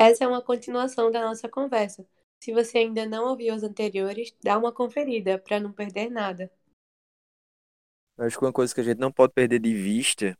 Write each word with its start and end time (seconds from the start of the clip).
essa 0.00 0.24
é 0.24 0.26
uma 0.26 0.40
continuação 0.40 1.10
da 1.10 1.20
nossa 1.20 1.46
conversa. 1.46 2.06
Se 2.42 2.54
você 2.54 2.78
ainda 2.78 3.04
não 3.04 3.28
ouviu 3.28 3.54
os 3.54 3.62
anteriores, 3.62 4.34
dá 4.42 4.56
uma 4.56 4.72
conferida 4.72 5.38
para 5.38 5.60
não 5.60 5.70
perder 5.70 6.10
nada. 6.10 6.50
Acho 8.16 8.38
que 8.38 8.44
uma 8.46 8.52
coisa 8.52 8.74
que 8.74 8.80
a 8.80 8.84
gente 8.84 8.98
não 8.98 9.12
pode 9.12 9.34
perder 9.34 9.58
de 9.60 9.74
vista 9.74 10.38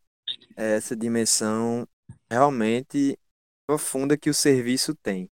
é 0.57 0.77
essa 0.77 0.97
dimensão 0.97 1.87
realmente 2.31 3.19
profunda 3.67 4.17
que 4.17 4.31
o 4.31 4.35
serviço 4.35 4.95
tem. 4.95 5.29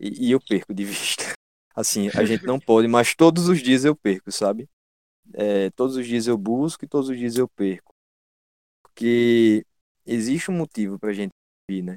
E, 0.00 0.28
e 0.28 0.30
eu 0.30 0.40
perco 0.40 0.72
de 0.72 0.84
vista. 0.86 1.34
Assim, 1.74 2.08
a 2.14 2.24
gente 2.24 2.46
não 2.46 2.58
pode, 2.58 2.88
mas 2.88 3.14
todos 3.14 3.46
os 3.46 3.60
dias 3.60 3.84
eu 3.84 3.94
perco, 3.94 4.32
sabe? 4.32 4.66
É, 5.34 5.68
todos 5.72 5.96
os 5.96 6.06
dias 6.06 6.26
eu 6.26 6.38
busco 6.38 6.86
e 6.86 6.88
todos 6.88 7.10
os 7.10 7.18
dias 7.18 7.36
eu 7.36 7.46
perco. 7.46 7.92
Porque 8.82 9.66
existe 10.06 10.50
um 10.50 10.54
motivo 10.54 10.98
para 10.98 11.10
a 11.10 11.12
gente 11.12 11.32
servir, 11.68 11.82
né? 11.82 11.96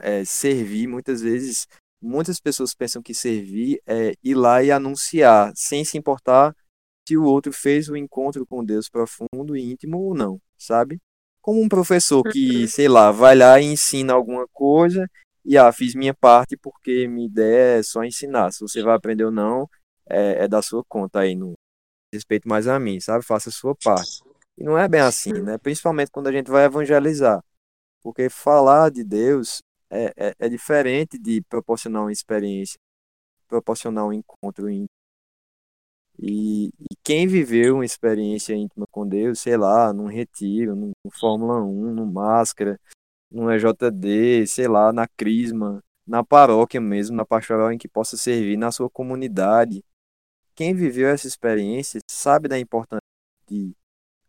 É, 0.00 0.24
servir, 0.24 0.86
muitas 0.86 1.20
vezes, 1.20 1.66
muitas 2.00 2.40
pessoas 2.40 2.74
pensam 2.74 3.02
que 3.02 3.14
servir 3.14 3.80
é 3.86 4.14
ir 4.22 4.34
lá 4.34 4.62
e 4.62 4.70
anunciar, 4.70 5.52
sem 5.54 5.84
se 5.84 5.98
importar 5.98 6.54
se 7.06 7.16
o 7.16 7.24
outro 7.24 7.52
fez 7.52 7.88
o 7.88 7.94
um 7.94 7.96
encontro 7.96 8.46
com 8.46 8.64
Deus 8.64 8.88
profundo 8.88 9.56
e 9.56 9.72
íntimo 9.72 9.98
ou 9.98 10.14
não, 10.14 10.40
sabe? 10.56 10.98
Como 11.40 11.60
um 11.60 11.68
professor 11.68 12.22
que, 12.22 12.62
uhum. 12.62 12.68
sei 12.68 12.88
lá, 12.88 13.10
vai 13.10 13.34
lá 13.34 13.60
e 13.60 13.64
ensina 13.64 14.12
alguma 14.12 14.46
coisa 14.52 15.08
e, 15.44 15.58
ah, 15.58 15.72
fiz 15.72 15.94
minha 15.94 16.14
parte 16.14 16.56
porque 16.56 17.08
minha 17.08 17.26
ideia 17.26 17.78
é 17.78 17.82
só 17.82 18.04
ensinar. 18.04 18.52
Se 18.52 18.60
você 18.60 18.82
vai 18.82 18.94
aprender 18.94 19.24
ou 19.24 19.32
não, 19.32 19.68
é, 20.08 20.44
é 20.44 20.48
da 20.48 20.62
sua 20.62 20.84
conta 20.84 21.20
aí, 21.20 21.34
no 21.34 21.54
respeito 22.14 22.48
mais 22.48 22.68
a 22.68 22.78
mim, 22.78 23.00
sabe? 23.00 23.24
Faça 23.24 23.48
a 23.48 23.52
sua 23.52 23.74
parte. 23.74 24.22
E 24.56 24.62
não 24.62 24.78
é 24.78 24.86
bem 24.86 25.00
assim, 25.00 25.32
né? 25.32 25.58
Principalmente 25.58 26.10
quando 26.10 26.28
a 26.28 26.32
gente 26.32 26.50
vai 26.50 26.64
evangelizar. 26.64 27.42
Porque 28.02 28.28
falar 28.28 28.90
de 28.90 29.02
Deus 29.02 29.60
é, 29.92 30.12
é, 30.16 30.34
é 30.38 30.48
diferente 30.48 31.18
de 31.18 31.42
proporcionar 31.42 32.02
uma 32.02 32.12
experiência, 32.12 32.78
proporcionar 33.46 34.06
um 34.06 34.12
encontro 34.12 34.70
íntimo. 34.70 34.88
E, 36.18 36.68
e, 36.68 36.96
quem 37.02 37.26
viveu 37.26 37.76
uma 37.76 37.84
experiência 37.84 38.54
íntima 38.54 38.86
com 38.90 39.06
Deus, 39.06 39.40
sei 39.40 39.56
lá, 39.56 39.92
num 39.92 40.06
retiro, 40.06 40.74
num, 40.74 40.92
num 41.04 41.10
Fórmula 41.10 41.62
1, 41.62 41.94
no 41.94 42.06
Máscara, 42.06 42.78
no 43.30 43.50
EJD, 43.50 44.46
sei 44.46 44.68
lá, 44.68 44.92
na 44.92 45.06
Crisma, 45.08 45.82
na 46.06 46.24
paróquia 46.24 46.80
mesmo, 46.80 47.16
na 47.16 47.24
pastoral 47.24 47.72
em 47.72 47.78
que 47.78 47.88
possa 47.88 48.16
servir 48.16 48.56
na 48.56 48.70
sua 48.72 48.90
comunidade. 48.90 49.84
Quem 50.54 50.74
viveu 50.74 51.08
essa 51.08 51.26
experiência 51.26 52.00
sabe 52.08 52.48
da 52.48 52.58
importância 52.58 53.00
de 53.48 53.74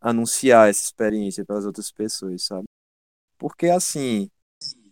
anunciar 0.01 0.69
essa 0.69 0.83
experiência 0.83 1.45
para 1.45 1.57
as 1.57 1.65
outras 1.65 1.91
pessoas, 1.91 2.43
sabe? 2.43 2.65
Porque 3.37 3.67
assim, 3.67 4.29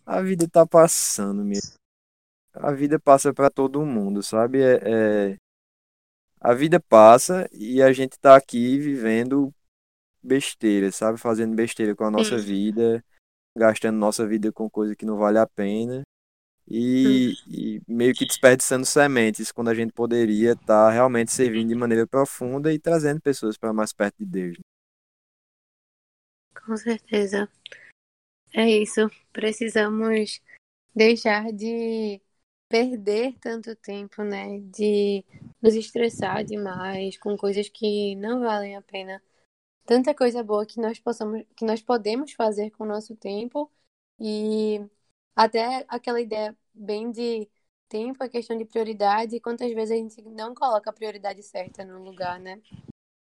a 0.06 0.22
vida 0.22 0.48
tá 0.48 0.66
passando 0.66 1.44
mesmo. 1.44 1.74
A 2.54 2.72
vida 2.72 3.00
passa 3.00 3.34
para 3.34 3.50
todo 3.50 3.86
mundo, 3.86 4.22
sabe? 4.22 4.62
É, 4.62 5.32
é, 5.32 5.38
A 6.40 6.54
vida 6.54 6.80
passa 6.80 7.50
e 7.52 7.82
a 7.82 7.94
gente 7.94 8.20
tá 8.20 8.36
aqui 8.36 8.78
vivendo 8.78 9.54
besteira, 10.22 10.92
sabe? 10.92 11.18
Fazendo 11.18 11.56
besteira 11.56 11.96
com 11.96 12.04
a 12.04 12.12
nossa 12.12 12.38
Sim. 12.40 12.46
vida, 12.46 13.04
gastando 13.56 13.98
nossa 13.98 14.28
vida 14.28 14.52
com 14.52 14.70
coisa 14.70 14.96
que 14.96 15.06
não 15.06 15.18
vale 15.18 15.38
a 15.38 15.48
pena. 15.48 16.04
E, 16.68 17.34
e, 17.48 17.82
meio 17.88 18.14
que 18.14 18.26
desperdiçando 18.26 18.86
sementes 18.86 19.52
quando 19.52 19.70
a 19.70 19.74
gente 19.74 19.92
poderia 19.92 20.54
estar 20.54 20.66
tá 20.66 20.90
realmente 20.90 21.32
servindo 21.32 21.70
de 21.70 21.76
maneira 21.76 22.08
profunda 22.08 22.72
e 22.72 22.80
trazendo 22.80 23.20
pessoas 23.20 23.58
para 23.58 23.74
mais 23.74 23.92
perto 23.92 24.18
de 24.20 24.26
Deus. 24.26 24.58
Né? 24.58 24.64
Com 26.66 26.78
certeza. 26.78 27.50
É 28.54 28.70
isso. 28.70 29.10
Precisamos 29.32 30.42
deixar 30.94 31.52
de 31.52 32.22
perder 32.68 33.38
tanto 33.40 33.76
tempo, 33.76 34.24
né? 34.24 34.60
De 34.60 35.24
nos 35.62 35.76
estressar 35.76 36.44
demais 36.44 37.18
com 37.18 37.38
coisas 37.38 37.70
que 37.70 38.16
não 38.16 38.42
valem 38.42 38.76
a 38.76 38.82
pena. 38.82 39.22
Tanta 39.86 40.14
coisa 40.16 40.44
boa 40.44 40.66
que 40.66 40.80
nós 40.80 41.00
possamos, 41.00 41.44
que 41.56 41.66
nós 41.66 41.82
podemos 41.82 42.34
fazer 42.34 42.72
com 42.72 42.84
o 42.84 42.88
nosso 42.88 43.16
tempo 43.16 43.72
e 44.20 44.80
até 45.36 45.86
aquela 45.88 46.22
ideia 46.22 46.58
bem 46.74 47.12
de 47.12 47.50
tempo, 47.90 48.24
a 48.24 48.30
questão 48.30 48.58
de 48.58 48.66
prioridade 48.66 49.36
e 49.36 49.42
quantas 49.42 49.72
vezes 49.74 49.92
a 49.92 49.96
gente 49.98 50.22
não 50.24 50.56
coloca 50.56 50.90
a 50.90 50.94
prioridade 50.94 51.44
certa 51.44 51.84
no 51.84 52.04
lugar, 52.04 52.40
né? 52.40 52.62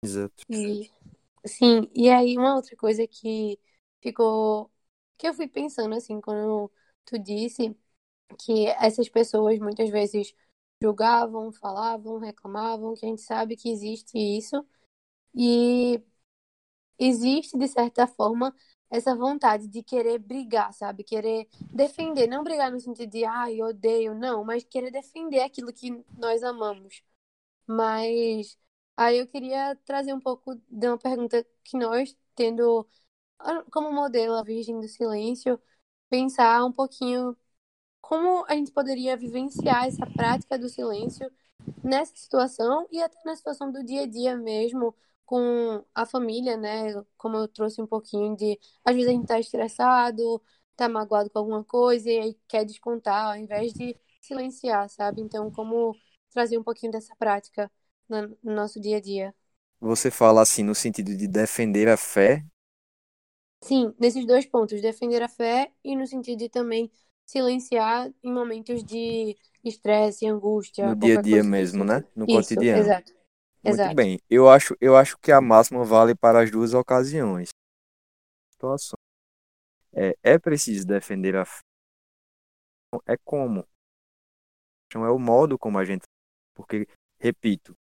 Exato. 0.05 0.45
E 0.49 0.91
Sim, 1.45 1.91
e 1.95 2.09
aí 2.09 2.39
uma 2.39 2.55
outra 2.55 2.77
coisa 2.77 3.07
que 3.07 3.59
ficou. 4.01 4.71
Que 5.19 5.29
eu 5.29 5.35
fui 5.35 5.49
pensando 5.49 5.95
assim, 5.95 6.21
quando 6.21 6.71
tu 7.05 7.19
disse 7.19 7.77
que 8.41 8.69
essas 8.69 9.09
pessoas 9.09 9.59
muitas 9.61 9.91
vezes 9.91 10.35
julgavam, 10.83 11.53
falavam, 11.53 12.19
reclamavam, 12.19 12.95
que 12.95 13.07
a 13.07 13.09
gente 13.11 13.23
sabe 13.23 13.57
que 13.57 13.71
existe 13.71 14.19
isso. 14.19 14.67
E 15.35 16.03
existe, 16.99 17.59
de 17.59 17.69
certa 17.69 18.07
forma, 18.07 18.55
essa 18.91 19.15
vontade 19.17 19.67
de 19.69 19.83
querer 19.83 20.19
brigar, 20.19 20.73
sabe? 20.73 21.03
Querer 21.05 21.49
defender, 21.73 22.27
não 22.27 22.45
brigar 22.45 22.71
no 22.71 22.81
sentido 22.81 23.11
de, 23.11 23.25
ai, 23.25 23.61
ah, 23.61 23.67
odeio, 23.67 24.15
não, 24.15 24.45
mas 24.45 24.65
querer 24.65 24.91
defender 24.91 25.41
aquilo 25.41 25.73
que 25.73 25.91
nós 26.19 26.43
amamos. 26.43 27.03
Mas 27.67 28.59
Aí 28.97 29.19
eu 29.19 29.27
queria 29.29 29.77
trazer 29.87 30.13
um 30.15 30.21
pouco 30.21 30.55
de 30.69 30.87
uma 30.89 30.99
pergunta 30.99 31.47
que 31.65 31.77
nós, 31.79 32.17
tendo 32.35 32.87
como 33.71 33.93
modelo 33.93 34.35
a 34.35 34.43
Virgem 34.43 34.81
do 34.81 34.89
Silêncio, 34.89 35.61
pensar 36.11 36.65
um 36.65 36.73
pouquinho 36.73 37.37
como 38.01 38.45
a 38.49 38.55
gente 38.55 38.73
poderia 38.73 39.17
vivenciar 39.17 39.87
essa 39.87 40.07
prática 40.07 40.59
do 40.59 40.69
silêncio 40.69 41.31
nessa 41.83 42.15
situação 42.17 42.87
e 42.91 43.01
até 43.03 43.19
na 43.25 43.37
situação 43.37 43.73
do 43.73 43.85
dia 43.85 44.03
a 44.03 44.07
dia 44.07 44.37
mesmo 44.37 44.95
com 45.25 45.85
a 45.95 46.05
família, 46.05 46.57
né? 46.57 46.93
Como 47.17 47.37
eu 47.37 47.49
trouxe 47.49 47.81
um 47.81 47.87
pouquinho 47.87 48.37
de 48.37 48.59
às 48.85 48.95
vezes 48.95 49.09
a 49.09 49.13
gente 49.13 49.27
tá 49.27 49.41
estressado, 49.41 50.43
tá 50.77 50.89
magoado 50.89 51.31
com 51.31 51.39
alguma 51.39 51.65
coisa 51.65 52.11
e 52.11 52.19
aí 52.19 52.39
quer 52.49 52.65
descontar 52.65 53.29
ao 53.29 53.37
invés 53.37 53.73
de 53.73 53.97
silenciar, 54.21 54.89
sabe? 54.89 55.23
Então, 55.23 55.51
como 55.51 55.97
trazer 56.31 56.59
um 56.59 56.63
pouquinho 56.63 56.93
dessa 56.93 57.15
prática 57.17 57.71
no, 58.09 58.37
nosso 58.43 58.81
dia 58.81 58.99
a 58.99 59.01
dia. 59.01 59.35
Você 59.81 60.11
fala 60.11 60.43
assim 60.43 60.63
no 60.63 60.75
sentido 60.75 61.17
de 61.17 61.27
defender 61.27 61.89
a 61.89 61.97
fé? 61.97 62.45
Sim, 63.63 63.95
nesses 63.99 64.27
dois 64.27 64.45
pontos, 64.45 64.83
defender 64.83 65.23
a 65.23 65.29
fé 65.29 65.71
e 65.85 65.95
no 65.95 66.05
sentido 66.07 66.41
de 66.41 66.49
também 66.49 66.91
silenciar 67.25 68.13
em 68.23 68.33
momentos 68.33 68.83
de 68.83 69.37
estresse, 69.65 70.27
angústia. 70.27 70.89
No 70.89 70.97
dia 70.97 71.19
a 71.19 71.23
dia 71.23 71.45
mesmo, 71.45 71.85
né? 71.85 72.05
No 72.15 72.25
Isso, 72.25 72.35
cotidiano. 72.35 72.83
Exato. 72.83 73.13
Muito 73.65 73.75
exato. 73.75 73.95
bem. 73.95 74.21
Eu 74.29 74.49
acho, 74.51 74.77
eu 74.81 74.97
acho 74.97 75.17
que 75.19 75.31
a 75.31 75.41
máxima 75.41 75.85
vale 75.85 76.15
para 76.17 76.43
as 76.43 76.51
duas 76.51 76.75
ocasiões. 76.75 77.51
Situação. 78.51 78.99
É, 79.93 80.17
é 80.23 80.39
preciso 80.39 80.85
defender 80.85 81.37
a 81.37 81.45
fé. 81.45 81.61
É 83.07 83.17
como. 83.25 83.65
Então, 84.87 85.07
é 85.07 85.11
o 85.11 85.19
modo 85.19 85.57
como 85.57 85.79
a 85.79 85.85
gente. 85.85 86.03
Porque, 86.53 86.87
repito, 87.21 87.75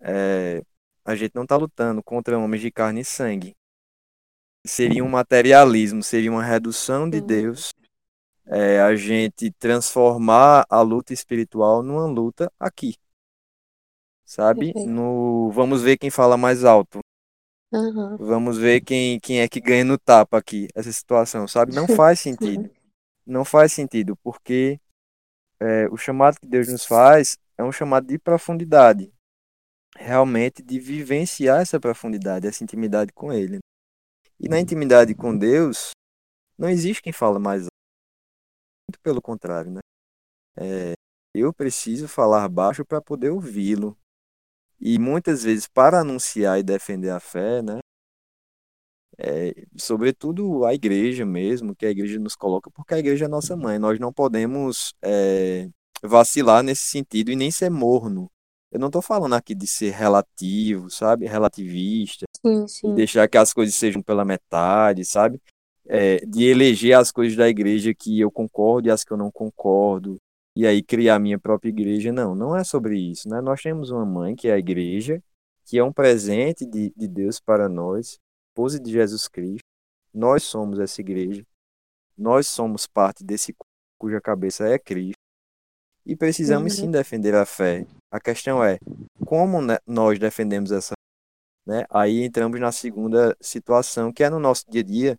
é, 0.00 0.62
a 1.04 1.14
gente 1.14 1.34
não 1.34 1.44
está 1.44 1.56
lutando 1.56 2.02
contra 2.02 2.36
homens 2.36 2.60
de 2.60 2.72
carne 2.72 3.02
e 3.02 3.04
sangue. 3.04 3.54
Seria 4.66 5.04
um 5.04 5.08
materialismo, 5.08 6.02
seria 6.02 6.30
uma 6.30 6.42
redução 6.42 7.08
de 7.08 7.20
Deus. 7.20 7.72
É, 8.46 8.80
a 8.80 8.94
gente 8.96 9.50
transformar 9.52 10.64
a 10.68 10.80
luta 10.80 11.12
espiritual 11.12 11.82
numa 11.82 12.06
luta 12.06 12.52
aqui. 12.58 12.96
Sabe? 14.24 14.72
No, 14.86 15.50
vamos 15.52 15.82
ver 15.82 15.96
quem 15.96 16.10
fala 16.10 16.36
mais 16.36 16.64
alto. 16.64 17.00
Uhum. 17.72 18.16
Vamos 18.16 18.58
ver 18.58 18.80
quem, 18.80 19.20
quem 19.20 19.40
é 19.40 19.48
que 19.48 19.60
ganha 19.60 19.84
no 19.84 19.96
tapa 19.96 20.38
aqui, 20.38 20.68
essa 20.74 20.90
situação, 20.92 21.46
sabe? 21.46 21.74
Não 21.74 21.86
faz 21.86 22.18
sentido. 22.20 22.68
Não 23.24 23.44
faz 23.44 23.72
sentido, 23.72 24.16
porque 24.16 24.80
é, 25.60 25.88
o 25.88 25.96
chamado 25.96 26.40
que 26.40 26.48
Deus 26.48 26.68
nos 26.68 26.84
faz 26.84 27.38
é 27.56 27.62
um 27.62 27.70
chamado 27.70 28.06
de 28.06 28.18
profundidade 28.18 29.12
realmente 29.96 30.62
de 30.62 30.78
vivenciar 30.78 31.60
essa 31.60 31.78
profundidade, 31.78 32.46
essa 32.46 32.64
intimidade 32.64 33.12
com 33.12 33.32
Ele. 33.32 33.58
E 34.42 34.48
na 34.48 34.58
intimidade 34.58 35.14
com 35.14 35.36
Deus, 35.36 35.90
não 36.56 36.68
existe 36.68 37.02
quem 37.02 37.12
fala 37.12 37.38
mais 37.38 37.64
alto. 37.64 37.70
Muito 38.88 39.00
pelo 39.02 39.20
contrário, 39.20 39.70
né? 39.70 39.80
É, 40.56 40.94
eu 41.34 41.52
preciso 41.52 42.08
falar 42.08 42.48
baixo 42.48 42.82
para 42.84 43.02
poder 43.02 43.30
ouvi-lo. 43.30 43.96
E 44.80 44.98
muitas 44.98 45.42
vezes, 45.42 45.68
para 45.68 46.00
anunciar 46.00 46.58
e 46.58 46.62
defender 46.62 47.10
a 47.10 47.20
fé, 47.20 47.60
né? 47.60 47.80
É, 49.18 49.52
sobretudo 49.76 50.64
a 50.64 50.72
igreja 50.72 51.26
mesmo, 51.26 51.76
que 51.76 51.84
a 51.84 51.90
igreja 51.90 52.18
nos 52.18 52.34
coloca, 52.34 52.70
porque 52.70 52.94
a 52.94 52.98
igreja 52.98 53.26
é 53.26 53.28
nossa 53.28 53.54
mãe. 53.54 53.78
Nós 53.78 53.98
não 54.00 54.10
podemos 54.10 54.94
é, 55.02 55.68
vacilar 56.02 56.62
nesse 56.62 56.84
sentido 56.84 57.30
e 57.30 57.36
nem 57.36 57.50
ser 57.50 57.68
morno 57.68 58.30
eu 58.70 58.78
não 58.78 58.86
estou 58.88 59.02
falando 59.02 59.34
aqui 59.34 59.54
de 59.54 59.66
ser 59.66 59.90
relativo, 59.90 60.90
sabe? 60.90 61.26
Relativista. 61.26 62.24
Sim, 62.44 62.66
sim. 62.68 62.94
deixar 62.94 63.28
que 63.28 63.36
as 63.36 63.52
coisas 63.52 63.74
sejam 63.74 64.02
pela 64.02 64.24
metade, 64.24 65.04
sabe? 65.04 65.40
é, 65.92 66.24
de 66.24 66.44
eleger 66.44 66.96
as 66.96 67.10
coisas 67.10 67.36
da 67.36 67.48
igreja 67.48 67.92
que 67.92 68.20
eu 68.20 68.30
concordo 68.30 68.86
e 68.86 68.92
as 68.92 69.02
que 69.02 69.12
eu 69.12 69.16
não 69.16 69.28
concordo, 69.28 70.18
e 70.56 70.64
aí 70.64 70.82
criar 70.82 71.18
minha 71.18 71.38
própria 71.38 71.68
igreja. 71.68 72.12
Não, 72.12 72.32
não 72.32 72.56
é 72.56 72.62
sobre 72.62 72.96
isso. 72.96 73.28
Né? 73.28 73.40
Nós 73.40 73.60
temos 73.60 73.90
uma 73.90 74.06
mãe, 74.06 74.36
que 74.36 74.46
é 74.46 74.52
a 74.52 74.58
igreja, 74.58 75.20
que 75.64 75.78
é 75.78 75.82
um 75.82 75.92
presente 75.92 76.64
de, 76.64 76.92
de 76.96 77.08
Deus 77.08 77.40
para 77.40 77.68
nós, 77.68 78.18
esposa 78.50 78.78
de 78.78 78.92
Jesus 78.92 79.26
Cristo. 79.26 79.64
Nós 80.14 80.44
somos 80.44 80.78
essa 80.78 81.00
igreja. 81.00 81.44
Nós 82.16 82.46
somos 82.46 82.86
parte 82.86 83.24
desse 83.24 83.54
cuja 83.98 84.20
cabeça 84.20 84.68
é 84.68 84.78
Cristo. 84.78 85.18
E 86.06 86.14
precisamos 86.14 86.74
uhum. 86.74 86.84
sim 86.84 86.90
defender 86.90 87.34
a 87.34 87.44
fé. 87.44 87.84
A 88.10 88.20
questão 88.20 88.62
é 88.62 88.78
como 89.24 89.62
né, 89.62 89.78
nós 89.86 90.18
defendemos 90.18 90.72
essa 90.72 90.94
né? 91.66 91.84
Aí 91.90 92.24
entramos 92.24 92.58
na 92.60 92.72
segunda 92.72 93.36
situação, 93.40 94.12
que 94.12 94.24
é 94.24 94.30
no 94.30 94.40
nosso 94.40 94.64
dia 94.68 94.80
a 94.80 94.84
dia, 94.84 95.18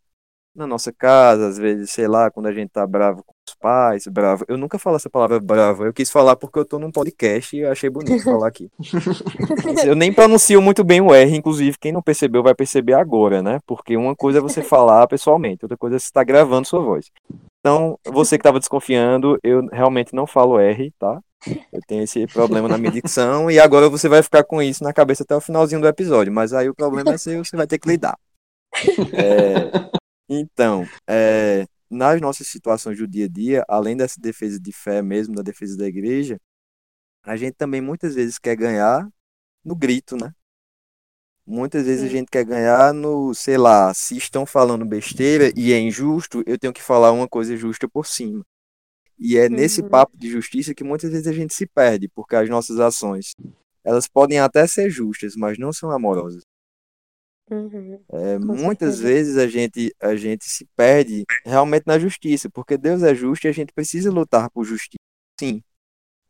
na 0.53 0.67
nossa 0.67 0.91
casa, 0.91 1.47
às 1.47 1.57
vezes, 1.57 1.91
sei 1.91 2.07
lá, 2.09 2.29
quando 2.29 2.47
a 2.47 2.51
gente 2.51 2.69
tá 2.71 2.85
bravo 2.85 3.23
com 3.23 3.33
os 3.47 3.55
pais, 3.55 4.03
bravo. 4.07 4.43
Eu 4.49 4.57
nunca 4.57 4.77
falo 4.77 4.97
essa 4.97 5.09
palavra 5.09 5.39
bravo, 5.39 5.85
eu 5.85 5.93
quis 5.93 6.11
falar 6.11 6.35
porque 6.35 6.59
eu 6.59 6.65
tô 6.65 6.77
num 6.77 6.91
podcast 6.91 7.55
e 7.55 7.61
eu 7.61 7.71
achei 7.71 7.89
bonito 7.89 8.21
falar 8.23 8.47
aqui. 8.47 8.69
eu 9.85 9.95
nem 9.95 10.11
pronuncio 10.11 10.61
muito 10.61 10.83
bem 10.83 10.99
o 10.99 11.13
R, 11.13 11.37
inclusive, 11.37 11.77
quem 11.79 11.93
não 11.93 12.01
percebeu 12.01 12.43
vai 12.43 12.53
perceber 12.53 12.93
agora, 12.93 13.41
né? 13.41 13.59
Porque 13.65 13.95
uma 13.95 14.15
coisa 14.15 14.39
é 14.39 14.41
você 14.41 14.61
falar 14.61 15.07
pessoalmente, 15.07 15.63
outra 15.63 15.77
coisa 15.77 15.95
é 15.95 15.99
você 15.99 16.07
estar 16.07 16.19
tá 16.19 16.25
gravando 16.25 16.67
sua 16.67 16.81
voz. 16.81 17.09
Então, 17.61 17.97
você 18.05 18.37
que 18.37 18.41
estava 18.41 18.59
desconfiando, 18.59 19.39
eu 19.43 19.65
realmente 19.67 20.15
não 20.15 20.25
falo 20.25 20.59
R, 20.59 20.91
tá? 20.97 21.21
Eu 21.71 21.79
tenho 21.87 22.03
esse 22.03 22.25
problema 22.27 22.67
na 22.67 22.77
minha 22.77 22.91
dicção 22.91 23.49
e 23.49 23.59
agora 23.59 23.87
você 23.87 24.09
vai 24.09 24.21
ficar 24.23 24.43
com 24.43 24.61
isso 24.61 24.83
na 24.83 24.91
cabeça 24.91 25.23
até 25.23 25.35
o 25.35 25.41
finalzinho 25.41 25.79
do 25.79 25.87
episódio, 25.87 26.33
mas 26.33 26.53
aí 26.53 26.67
o 26.69 26.75
problema 26.75 27.13
é 27.13 27.17
seu, 27.17 27.43
você 27.43 27.55
vai 27.55 27.67
ter 27.67 27.77
que 27.79 27.87
lidar. 27.87 28.17
É, 29.13 29.91
então, 30.27 30.87
é, 31.07 31.65
nas 31.89 32.19
nossas 32.19 32.47
situações 32.47 32.97
do 32.97 33.07
dia 33.07 33.25
a 33.25 33.29
dia, 33.29 33.65
além 33.67 33.95
dessa 33.95 34.19
defesa 34.19 34.59
de 34.59 34.71
fé 34.71 35.01
mesmo, 35.01 35.35
da 35.35 35.41
defesa 35.41 35.77
da 35.77 35.85
igreja, 35.85 36.39
a 37.23 37.35
gente 37.35 37.53
também 37.53 37.81
muitas 37.81 38.15
vezes 38.15 38.39
quer 38.39 38.55
ganhar 38.55 39.07
no 39.63 39.75
grito, 39.75 40.15
né? 40.15 40.31
Muitas 41.51 41.85
vezes 41.85 41.99
Sim. 41.99 42.07
a 42.07 42.09
gente 42.09 42.29
quer 42.31 42.45
ganhar 42.45 42.93
no, 42.93 43.33
sei 43.33 43.57
lá, 43.57 43.93
se 43.93 44.15
estão 44.15 44.45
falando 44.45 44.85
besteira 44.85 45.51
e 45.53 45.73
é 45.73 45.77
injusto, 45.77 46.41
eu 46.45 46.57
tenho 46.57 46.71
que 46.71 46.81
falar 46.81 47.11
uma 47.11 47.27
coisa 47.27 47.57
justa 47.57 47.89
por 47.89 48.07
cima. 48.07 48.45
E 49.19 49.37
é 49.37 49.47
uhum. 49.47 49.49
nesse 49.49 49.83
papo 49.83 50.17
de 50.17 50.29
justiça 50.29 50.73
que 50.73 50.81
muitas 50.81 51.11
vezes 51.11 51.27
a 51.27 51.33
gente 51.33 51.53
se 51.53 51.67
perde, 51.67 52.07
porque 52.07 52.37
as 52.37 52.49
nossas 52.49 52.79
ações, 52.79 53.35
elas 53.83 54.07
podem 54.07 54.39
até 54.39 54.65
ser 54.65 54.89
justas, 54.89 55.35
mas 55.35 55.57
não 55.57 55.73
são 55.73 55.91
amorosas. 55.91 56.41
Uhum. 57.49 58.01
É, 58.13 58.39
muitas 58.39 58.95
certeza. 58.95 59.03
vezes 59.03 59.37
a 59.37 59.45
gente, 59.45 59.93
a 60.01 60.15
gente 60.15 60.45
se 60.45 60.65
perde 60.73 61.25
realmente 61.45 61.83
na 61.85 61.99
justiça, 61.99 62.49
porque 62.49 62.77
Deus 62.77 63.03
é 63.03 63.13
justo 63.13 63.45
e 63.45 63.49
a 63.49 63.53
gente 63.53 63.73
precisa 63.73 64.09
lutar 64.09 64.49
por 64.51 64.63
justiça, 64.63 65.03
sim, 65.37 65.61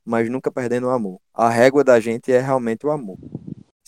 mas 0.04 0.28
nunca 0.32 0.52
perdendo 0.52 0.88
o 0.88 0.90
amor. 0.90 1.22
A 1.32 1.48
régua 1.48 1.84
da 1.84 2.00
gente 2.00 2.32
é 2.32 2.40
realmente 2.40 2.88
o 2.88 2.90
amor. 2.90 3.20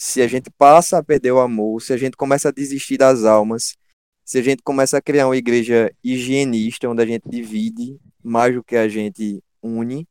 Se 0.06 0.22
a 0.22 0.28
gente 0.28 0.52
passa 0.52 0.98
a 0.98 1.04
perder 1.04 1.32
o 1.32 1.40
amor, 1.40 1.82
se 1.82 1.94
a 1.94 1.98
gente 1.98 2.18
começa 2.18 2.50
a 2.50 2.52
desistir 2.52 2.98
das 2.98 3.24
almas, 3.24 3.78
se 4.26 4.38
a 4.38 4.42
gente 4.42 4.62
começa 4.62 4.98
a 4.98 5.02
criar 5.02 5.30
uma 5.30 5.38
igreja 5.38 5.96
higienista, 6.04 6.90
onde 6.90 7.02
a 7.02 7.06
gente 7.06 7.24
divide 7.30 7.98
mais 8.22 8.54
do 8.54 8.62
que 8.62 8.76
a 8.76 8.90
gente 8.90 9.42
une, 9.62 10.06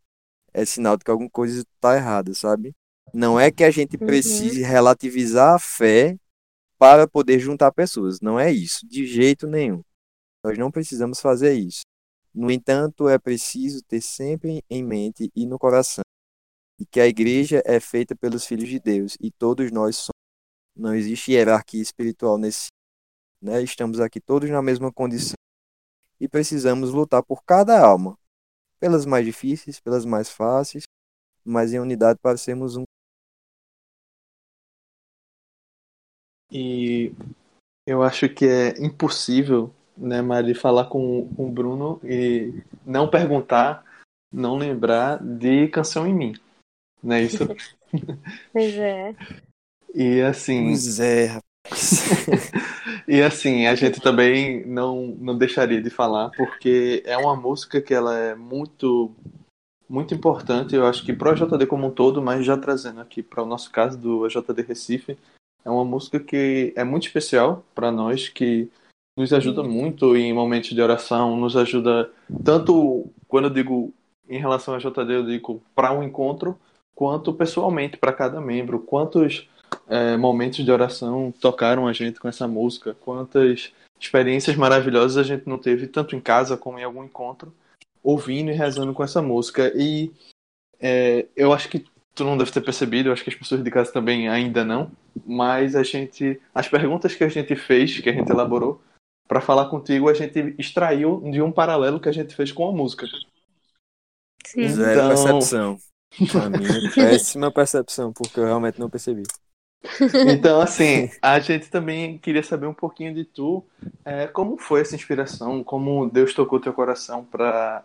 é 0.54 0.64
sinal 0.64 0.96
de 0.96 1.04
que 1.04 1.10
alguma 1.10 1.28
coisa 1.28 1.60
está 1.60 1.94
errada, 1.94 2.32
sabe? 2.32 2.72
Não 3.12 3.38
é 3.38 3.50
que 3.50 3.62
a 3.62 3.70
gente 3.70 3.98
uhum. 3.98 4.06
precise 4.06 4.62
uhum. 4.62 4.66
relativizar 4.66 5.56
a 5.56 5.58
fé 5.58 6.16
para 6.78 7.06
poder 7.06 7.38
juntar 7.38 7.70
pessoas. 7.70 8.18
Não 8.18 8.40
é 8.40 8.50
isso, 8.50 8.88
de 8.88 9.06
jeito 9.06 9.46
nenhum. 9.46 9.82
Nós 10.42 10.56
não 10.56 10.70
precisamos 10.70 11.20
fazer 11.20 11.52
isso. 11.52 11.82
No 12.34 12.50
entanto, 12.50 13.10
é 13.10 13.18
preciso 13.18 13.82
ter 13.82 14.00
sempre 14.00 14.64
em 14.70 14.82
mente 14.82 15.30
e 15.36 15.44
no 15.44 15.58
coração 15.58 16.02
e 16.82 16.86
que 16.86 16.98
a 16.98 17.06
igreja 17.06 17.62
é 17.64 17.78
feita 17.78 18.12
pelos 18.16 18.44
filhos 18.44 18.68
de 18.68 18.80
Deus 18.80 19.16
e 19.20 19.30
todos 19.30 19.70
nós 19.70 19.94
somos. 19.94 20.10
Não 20.74 20.92
existe 20.92 21.30
hierarquia 21.30 21.80
espiritual 21.80 22.36
nesse. 22.36 22.70
Né? 23.40 23.62
Estamos 23.62 24.00
aqui 24.00 24.20
todos 24.20 24.50
na 24.50 24.60
mesma 24.60 24.92
condição 24.92 25.36
e 26.18 26.26
precisamos 26.26 26.90
lutar 26.90 27.22
por 27.22 27.44
cada 27.44 27.80
alma, 27.80 28.18
pelas 28.80 29.06
mais 29.06 29.24
difíceis, 29.24 29.78
pelas 29.78 30.04
mais 30.04 30.28
fáceis, 30.28 30.82
mas 31.44 31.72
em 31.72 31.78
unidade 31.78 32.18
para 32.20 32.36
sermos 32.36 32.76
um. 32.76 32.82
E 36.50 37.14
eu 37.86 38.02
acho 38.02 38.28
que 38.28 38.44
é 38.44 38.70
impossível, 38.84 39.72
né, 39.96 40.20
Mari, 40.20 40.52
falar 40.52 40.86
com, 40.86 41.32
com 41.36 41.46
o 41.48 41.52
Bruno 41.52 42.00
e 42.02 42.60
não 42.84 43.08
perguntar, 43.08 43.84
não 44.32 44.56
lembrar 44.56 45.22
de 45.22 45.68
Canção 45.68 46.08
em 46.08 46.14
Mim. 46.14 46.34
Não 47.02 47.16
é 47.16 47.22
isso? 47.22 47.48
pois 48.52 48.74
é. 48.76 49.14
E 49.94 50.20
assim. 50.20 50.64
Pois 50.68 51.00
é, 51.00 51.38
e 53.06 53.22
assim, 53.22 53.66
a 53.66 53.74
gente 53.74 54.00
também 54.00 54.66
não, 54.66 55.06
não 55.18 55.38
deixaria 55.38 55.80
de 55.80 55.90
falar, 55.90 56.30
porque 56.30 57.02
é 57.06 57.16
uma 57.16 57.36
música 57.36 57.80
que 57.80 57.94
ela 57.94 58.16
é 58.16 58.34
muito 58.34 59.14
muito 59.88 60.14
importante, 60.14 60.74
eu 60.74 60.86
acho 60.86 61.04
que 61.04 61.12
para 61.12 61.32
o 61.32 61.34
JD 61.34 61.66
como 61.66 61.88
um 61.88 61.90
todo, 61.90 62.22
mas 62.22 62.46
já 62.46 62.56
trazendo 62.56 63.00
aqui 63.00 63.22
para 63.22 63.42
o 63.42 63.46
nosso 63.46 63.70
caso 63.70 63.98
do 63.98 64.26
JD 64.26 64.62
Recife, 64.62 65.18
é 65.64 65.68
uma 65.68 65.84
música 65.84 66.18
que 66.18 66.72
é 66.74 66.82
muito 66.82 67.06
especial 67.06 67.62
para 67.74 67.92
nós, 67.92 68.28
que 68.28 68.70
nos 69.16 69.34
ajuda 69.34 69.62
muito 69.62 70.16
em 70.16 70.32
momentos 70.32 70.70
de 70.70 70.80
oração, 70.80 71.36
nos 71.36 71.58
ajuda 71.58 72.10
tanto 72.42 73.06
quando 73.28 73.44
eu 73.48 73.50
digo 73.50 73.92
em 74.28 74.38
relação 74.38 74.74
a 74.74 74.78
JD, 74.78 75.12
eu 75.12 75.26
digo 75.26 75.62
para 75.74 75.92
um 75.92 76.02
encontro, 76.02 76.58
quanto 77.02 77.32
pessoalmente 77.32 77.96
para 77.96 78.12
cada 78.12 78.40
membro, 78.40 78.78
quantos 78.78 79.50
é, 79.88 80.16
momentos 80.16 80.64
de 80.64 80.70
oração 80.70 81.34
tocaram 81.40 81.88
a 81.88 81.92
gente 81.92 82.20
com 82.20 82.28
essa 82.28 82.46
música, 82.46 82.94
quantas 82.94 83.72
experiências 84.00 84.54
maravilhosas 84.54 85.16
a 85.16 85.24
gente 85.24 85.48
não 85.48 85.58
teve, 85.58 85.88
tanto 85.88 86.14
em 86.14 86.20
casa 86.20 86.56
como 86.56 86.78
em 86.78 86.84
algum 86.84 87.02
encontro, 87.02 87.52
ouvindo 88.04 88.52
e 88.52 88.54
rezando 88.54 88.94
com 88.94 89.02
essa 89.02 89.20
música. 89.20 89.72
E 89.74 90.12
é, 90.78 91.26
eu 91.34 91.52
acho 91.52 91.68
que 91.68 91.84
tu 92.14 92.22
não 92.22 92.38
deve 92.38 92.52
ter 92.52 92.60
percebido, 92.60 93.08
eu 93.08 93.12
acho 93.12 93.24
que 93.24 93.30
as 93.30 93.36
pessoas 93.36 93.64
de 93.64 93.70
casa 93.72 93.92
também 93.92 94.28
ainda 94.28 94.64
não, 94.64 94.88
mas 95.26 95.74
a 95.74 95.82
gente, 95.82 96.40
as 96.54 96.68
perguntas 96.68 97.16
que 97.16 97.24
a 97.24 97.28
gente 97.28 97.56
fez, 97.56 97.98
que 97.98 98.10
a 98.10 98.12
gente 98.12 98.30
elaborou, 98.30 98.80
para 99.26 99.40
falar 99.40 99.68
contigo, 99.68 100.08
a 100.08 100.14
gente 100.14 100.54
extraiu 100.56 101.20
de 101.32 101.42
um 101.42 101.50
paralelo 101.50 101.98
que 101.98 102.08
a 102.08 102.12
gente 102.12 102.32
fez 102.36 102.52
com 102.52 102.68
a 102.68 102.72
música. 102.72 103.08
Sim. 104.46 104.68
Zero 104.68 105.00
então... 105.00 105.08
percepção. 105.08 105.91
A 106.20 106.50
minha 106.50 106.90
péssima 106.94 107.50
percepção, 107.50 108.12
porque 108.12 108.38
eu 108.38 108.44
realmente 108.44 108.78
não 108.78 108.90
percebi. 108.90 109.22
Então, 110.28 110.60
assim, 110.60 111.10
a 111.20 111.40
gente 111.40 111.68
também 111.68 112.18
queria 112.18 112.42
saber 112.42 112.66
um 112.66 112.74
pouquinho 112.74 113.14
de 113.14 113.24
tu. 113.24 113.64
É, 114.04 114.26
como 114.28 114.56
foi 114.56 114.80
essa 114.80 114.94
inspiração? 114.94 115.64
Como 115.64 116.08
Deus 116.08 116.34
tocou 116.34 116.60
teu 116.60 116.72
coração 116.72 117.24
para 117.24 117.84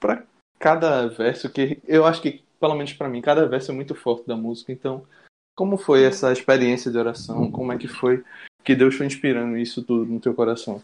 para 0.00 0.24
cada 0.58 1.06
verso? 1.08 1.48
Que 1.50 1.80
eu 1.86 2.04
acho 2.04 2.20
que, 2.20 2.42
pelo 2.58 2.74
menos 2.74 2.92
para 2.92 3.08
mim, 3.08 3.20
cada 3.20 3.46
verso 3.46 3.70
é 3.70 3.74
muito 3.74 3.94
forte 3.94 4.26
da 4.26 4.36
música. 4.36 4.72
Então, 4.72 5.06
como 5.56 5.76
foi 5.76 6.04
essa 6.04 6.32
experiência 6.32 6.90
de 6.90 6.98
oração? 6.98 7.50
Como 7.50 7.72
é 7.72 7.78
que 7.78 7.88
foi 7.88 8.24
que 8.64 8.74
Deus 8.74 8.96
foi 8.96 9.06
inspirando 9.06 9.56
isso 9.56 9.82
tudo 9.82 10.06
no 10.06 10.20
teu 10.20 10.34
coração? 10.34 10.82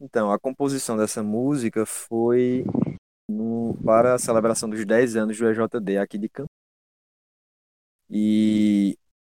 Então, 0.00 0.32
a 0.32 0.38
composição 0.38 0.96
dessa 0.96 1.22
música 1.22 1.86
foi 1.86 2.64
no, 3.28 3.76
para 3.84 4.14
a 4.14 4.18
celebração 4.18 4.68
dos 4.68 4.84
10 4.84 5.16
anos 5.16 5.38
do 5.38 5.48
EJD 5.48 5.98
aqui 5.98 6.18
de 6.18 6.28
Campinas. 6.28 6.48
E 8.10 8.98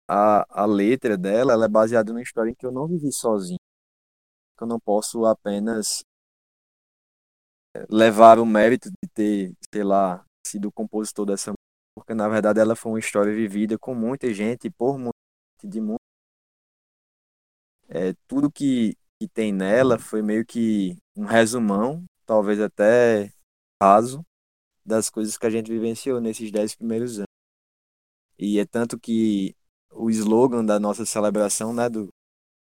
a, 0.09 0.62
a 0.62 0.67
letra 0.67 1.17
dela 1.17 1.53
ela 1.53 1.67
é 1.67 1.69
baseada 1.69 2.12
numa 2.12 2.23
história 2.23 2.50
em 2.50 2.55
que 2.55 2.67
eu 2.67 2.73
não 2.73 2.87
vivi 2.88 3.12
sozinho. 3.12 3.59
Que 4.57 4.64
eu 4.64 4.69
não 4.69 4.81
posso 4.81 5.25
apenas 5.26 6.03
eh, 7.75 7.87
levar 7.91 8.38
o 8.38 8.47
mérito 8.47 8.91
de 8.91 9.09
ter, 9.12 9.53
sei 9.73 9.83
lá, 9.85 10.25
sido 10.47 10.73
compositor 10.73 11.26
dessa 11.26 11.50
música, 11.50 11.95
porque 11.97 12.14
na 12.14 12.29
verdade 12.29 12.61
ela 12.61 12.76
foi 12.76 12.93
uma 12.93 12.99
história 12.99 13.35
vivida 13.35 13.79
com 13.79 13.95
muita 13.95 14.33
gente, 14.33 14.71
por 14.71 14.99
muita 14.99 15.12
gente, 15.62 15.73
de 15.73 15.81
muito. 15.81 15.99
É, 17.88 18.14
tudo 18.26 18.50
que, 18.50 18.97
que 19.21 19.29
tem 19.29 19.53
nela 19.53 19.99
foi 19.99 20.23
meio 20.23 20.45
que 20.45 20.97
um 21.17 21.25
resumão, 21.25 22.05
talvez 22.26 22.61
até 22.61 23.34
raso, 23.85 24.25
das 24.85 25.11
coisas 25.11 25.37
que 25.37 25.47
a 25.47 25.50
gente 25.50 25.71
vivenciou 25.71 26.21
nesses 26.21 26.50
dez 26.50 26.75
primeiros 26.75 27.19
anos. 27.19 27.35
E 28.38 28.59
é 28.59 28.64
tanto 28.64 28.99
que 28.99 29.55
o 29.93 30.11
slogan 30.11 30.64
da 30.64 30.81
nossa 30.81 31.07
celebração, 31.07 31.73
né, 31.73 31.88
do, 31.88 32.09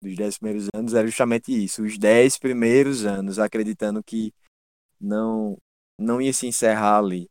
dos 0.02 0.16
10 0.16 0.38
primeiros 0.38 0.70
anos, 0.76 0.94
era 0.94 1.08
justamente 1.08 1.52
isso, 1.52 1.84
os 1.84 1.98
10 1.98 2.38
primeiros 2.38 3.06
anos, 3.06 3.40
acreditando 3.40 4.04
que 4.04 4.34
não, 5.00 5.58
não 6.00 6.22
ia 6.22 6.34
se 6.34 6.48
encerrar 6.48 7.00
ali. 7.00 7.30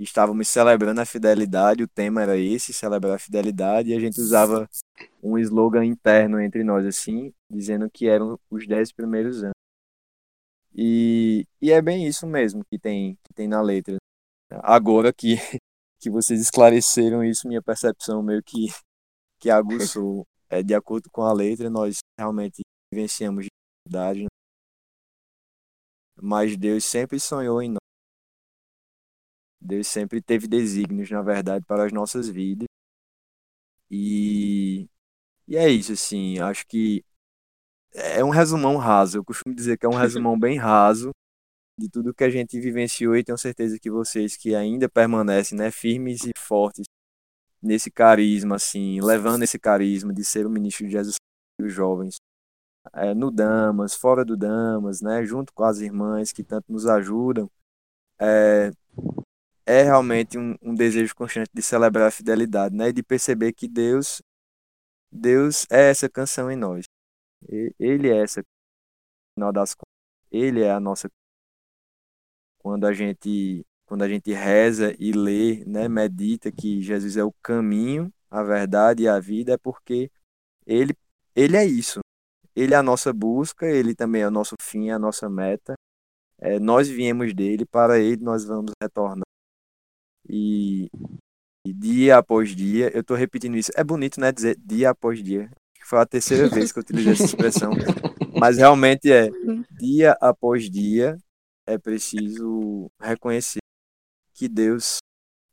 estávamos 0.00 0.48
celebrando 0.48 1.00
a 1.00 1.06
fidelidade, 1.06 1.84
o 1.84 1.88
tema 1.88 2.22
era 2.22 2.36
esse, 2.36 2.72
celebrar 2.72 3.14
a 3.14 3.18
fidelidade, 3.18 3.90
e 3.90 3.94
a 3.94 4.00
gente 4.00 4.20
usava 4.20 4.68
um 5.22 5.38
slogan 5.38 5.84
interno 5.84 6.40
entre 6.40 6.64
nós, 6.64 6.84
assim, 6.84 7.32
dizendo 7.48 7.88
que 7.90 8.08
eram 8.08 8.38
os 8.50 8.66
dez 8.66 8.92
primeiros 8.92 9.44
anos. 9.44 9.61
E, 10.74 11.46
e 11.60 11.70
é 11.70 11.82
bem 11.82 12.06
isso 12.06 12.26
mesmo 12.26 12.64
que 12.64 12.78
tem, 12.78 13.16
que 13.24 13.34
tem 13.34 13.46
na 13.46 13.60
letra. 13.60 13.96
Agora 14.62 15.12
que, 15.12 15.36
que 16.00 16.10
vocês 16.10 16.40
esclareceram 16.40 17.22
isso, 17.24 17.48
minha 17.48 17.62
percepção 17.62 18.22
meio 18.22 18.42
que, 18.42 18.68
que 19.40 19.50
aguçou. 19.50 20.26
É, 20.48 20.62
de 20.62 20.74
acordo 20.74 21.08
com 21.10 21.22
a 21.22 21.32
letra, 21.32 21.70
nós 21.70 21.98
realmente 22.18 22.60
vivenciamos 22.92 23.46
dificuldade, 23.46 24.26
mas 26.20 26.56
Deus 26.56 26.84
sempre 26.84 27.18
sonhou 27.18 27.62
em 27.62 27.70
nós. 27.70 27.78
Deus 29.60 29.86
sempre 29.86 30.20
teve 30.20 30.46
desígnios, 30.46 31.10
na 31.10 31.22
verdade, 31.22 31.64
para 31.64 31.86
as 31.86 31.92
nossas 31.92 32.28
vidas. 32.28 32.66
E, 33.90 34.88
e 35.46 35.56
é 35.56 35.68
isso, 35.68 35.92
assim, 35.92 36.38
acho 36.38 36.66
que 36.66 37.04
é 37.94 38.24
um 38.24 38.30
resumão 38.30 38.76
raso. 38.76 39.18
Eu 39.18 39.24
costumo 39.24 39.54
dizer 39.54 39.78
que 39.78 39.86
é 39.86 39.88
um 39.88 39.92
resumão 39.96 40.38
bem 40.38 40.58
raso 40.58 41.10
de 41.78 41.88
tudo 41.88 42.14
que 42.14 42.24
a 42.24 42.30
gente 42.30 42.60
vivenciou 42.60 43.16
e 43.16 43.24
tenho 43.24 43.38
certeza 43.38 43.78
que 43.80 43.90
vocês 43.90 44.36
que 44.36 44.54
ainda 44.54 44.88
permanecem, 44.88 45.56
né, 45.58 45.70
firmes 45.70 46.24
e 46.24 46.32
fortes 46.36 46.84
nesse 47.62 47.90
carisma, 47.90 48.56
assim, 48.56 49.00
levando 49.00 49.42
esse 49.42 49.58
carisma 49.58 50.12
de 50.12 50.24
ser 50.24 50.46
o 50.46 50.50
ministro 50.50 50.86
de 50.86 50.92
Jesus 50.92 51.16
os 51.60 51.72
jovens, 51.72 52.16
é, 52.92 53.14
no 53.14 53.30
Damas, 53.30 53.94
fora 53.94 54.24
do 54.24 54.36
Damas, 54.36 55.00
né, 55.00 55.24
junto 55.24 55.52
com 55.52 55.62
as 55.64 55.78
irmãs 55.78 56.32
que 56.32 56.42
tanto 56.42 56.72
nos 56.72 56.86
ajudam, 56.86 57.48
é, 58.18 58.70
é 59.64 59.82
realmente 59.82 60.36
um, 60.38 60.56
um, 60.60 60.74
desejo 60.74 61.14
constante 61.14 61.50
de 61.54 61.62
celebrar 61.62 62.08
a 62.08 62.10
fidelidade, 62.10 62.74
né, 62.74 62.88
e 62.88 62.92
de 62.92 63.02
perceber 63.02 63.52
que 63.52 63.68
Deus, 63.68 64.20
Deus 65.10 65.66
é 65.70 65.90
essa 65.90 66.08
canção 66.08 66.50
em 66.50 66.56
nós. 66.56 66.84
Ele 67.48 68.08
é 68.08 68.22
essa, 68.22 68.40
no 68.40 68.46
final 69.34 69.52
das 69.52 69.74
ele 70.32 70.62
é 70.62 70.70
a 70.70 70.80
nossa. 70.80 71.10
Quando 72.58 72.86
a 72.86 72.92
gente, 72.92 73.66
quando 73.84 74.02
a 74.02 74.08
gente 74.08 74.32
reza 74.32 74.96
e 74.98 75.12
lê, 75.12 75.64
né, 75.66 75.88
medita 75.88 76.50
que 76.50 76.80
Jesus 76.80 77.16
é 77.16 77.24
o 77.24 77.32
caminho, 77.42 78.12
a 78.30 78.42
verdade 78.42 79.02
e 79.02 79.08
a 79.08 79.20
vida, 79.20 79.52
é 79.52 79.58
porque 79.58 80.10
ele, 80.66 80.94
ele 81.36 81.56
é 81.56 81.66
isso. 81.66 82.00
Ele 82.56 82.74
é 82.74 82.76
a 82.76 82.82
nossa 82.82 83.12
busca, 83.12 83.66
ele 83.66 83.94
também 83.94 84.22
é 84.22 84.28
o 84.28 84.30
nosso 84.30 84.54
fim, 84.60 84.90
a 84.90 84.98
nossa 84.98 85.28
meta. 85.28 85.74
É, 86.38 86.58
nós 86.58 86.88
viemos 86.88 87.34
dele, 87.34 87.66
para 87.66 87.98
ele 87.98 88.22
nós 88.22 88.44
vamos 88.44 88.72
retornar. 88.82 89.26
E, 90.28 90.88
e 91.66 91.72
dia 91.72 92.18
após 92.18 92.54
dia, 92.54 92.90
eu 92.94 93.00
estou 93.02 93.16
repetindo 93.16 93.56
isso. 93.56 93.70
É 93.76 93.84
bonito, 93.84 94.20
né, 94.20 94.32
dizer 94.32 94.56
dia 94.56 94.90
após 94.90 95.22
dia 95.22 95.50
foi 95.92 96.00
a 96.00 96.06
terceira 96.06 96.48
vez 96.48 96.72
que 96.72 96.78
eu 96.78 96.80
utilizei 96.80 97.12
essa 97.12 97.24
expressão. 97.24 97.70
Mas 98.40 98.56
realmente 98.56 99.12
é, 99.12 99.28
dia 99.78 100.16
após 100.22 100.70
dia, 100.70 101.18
é 101.66 101.76
preciso 101.76 102.90
reconhecer 102.98 103.58
que 104.32 104.48
Deus 104.48 104.96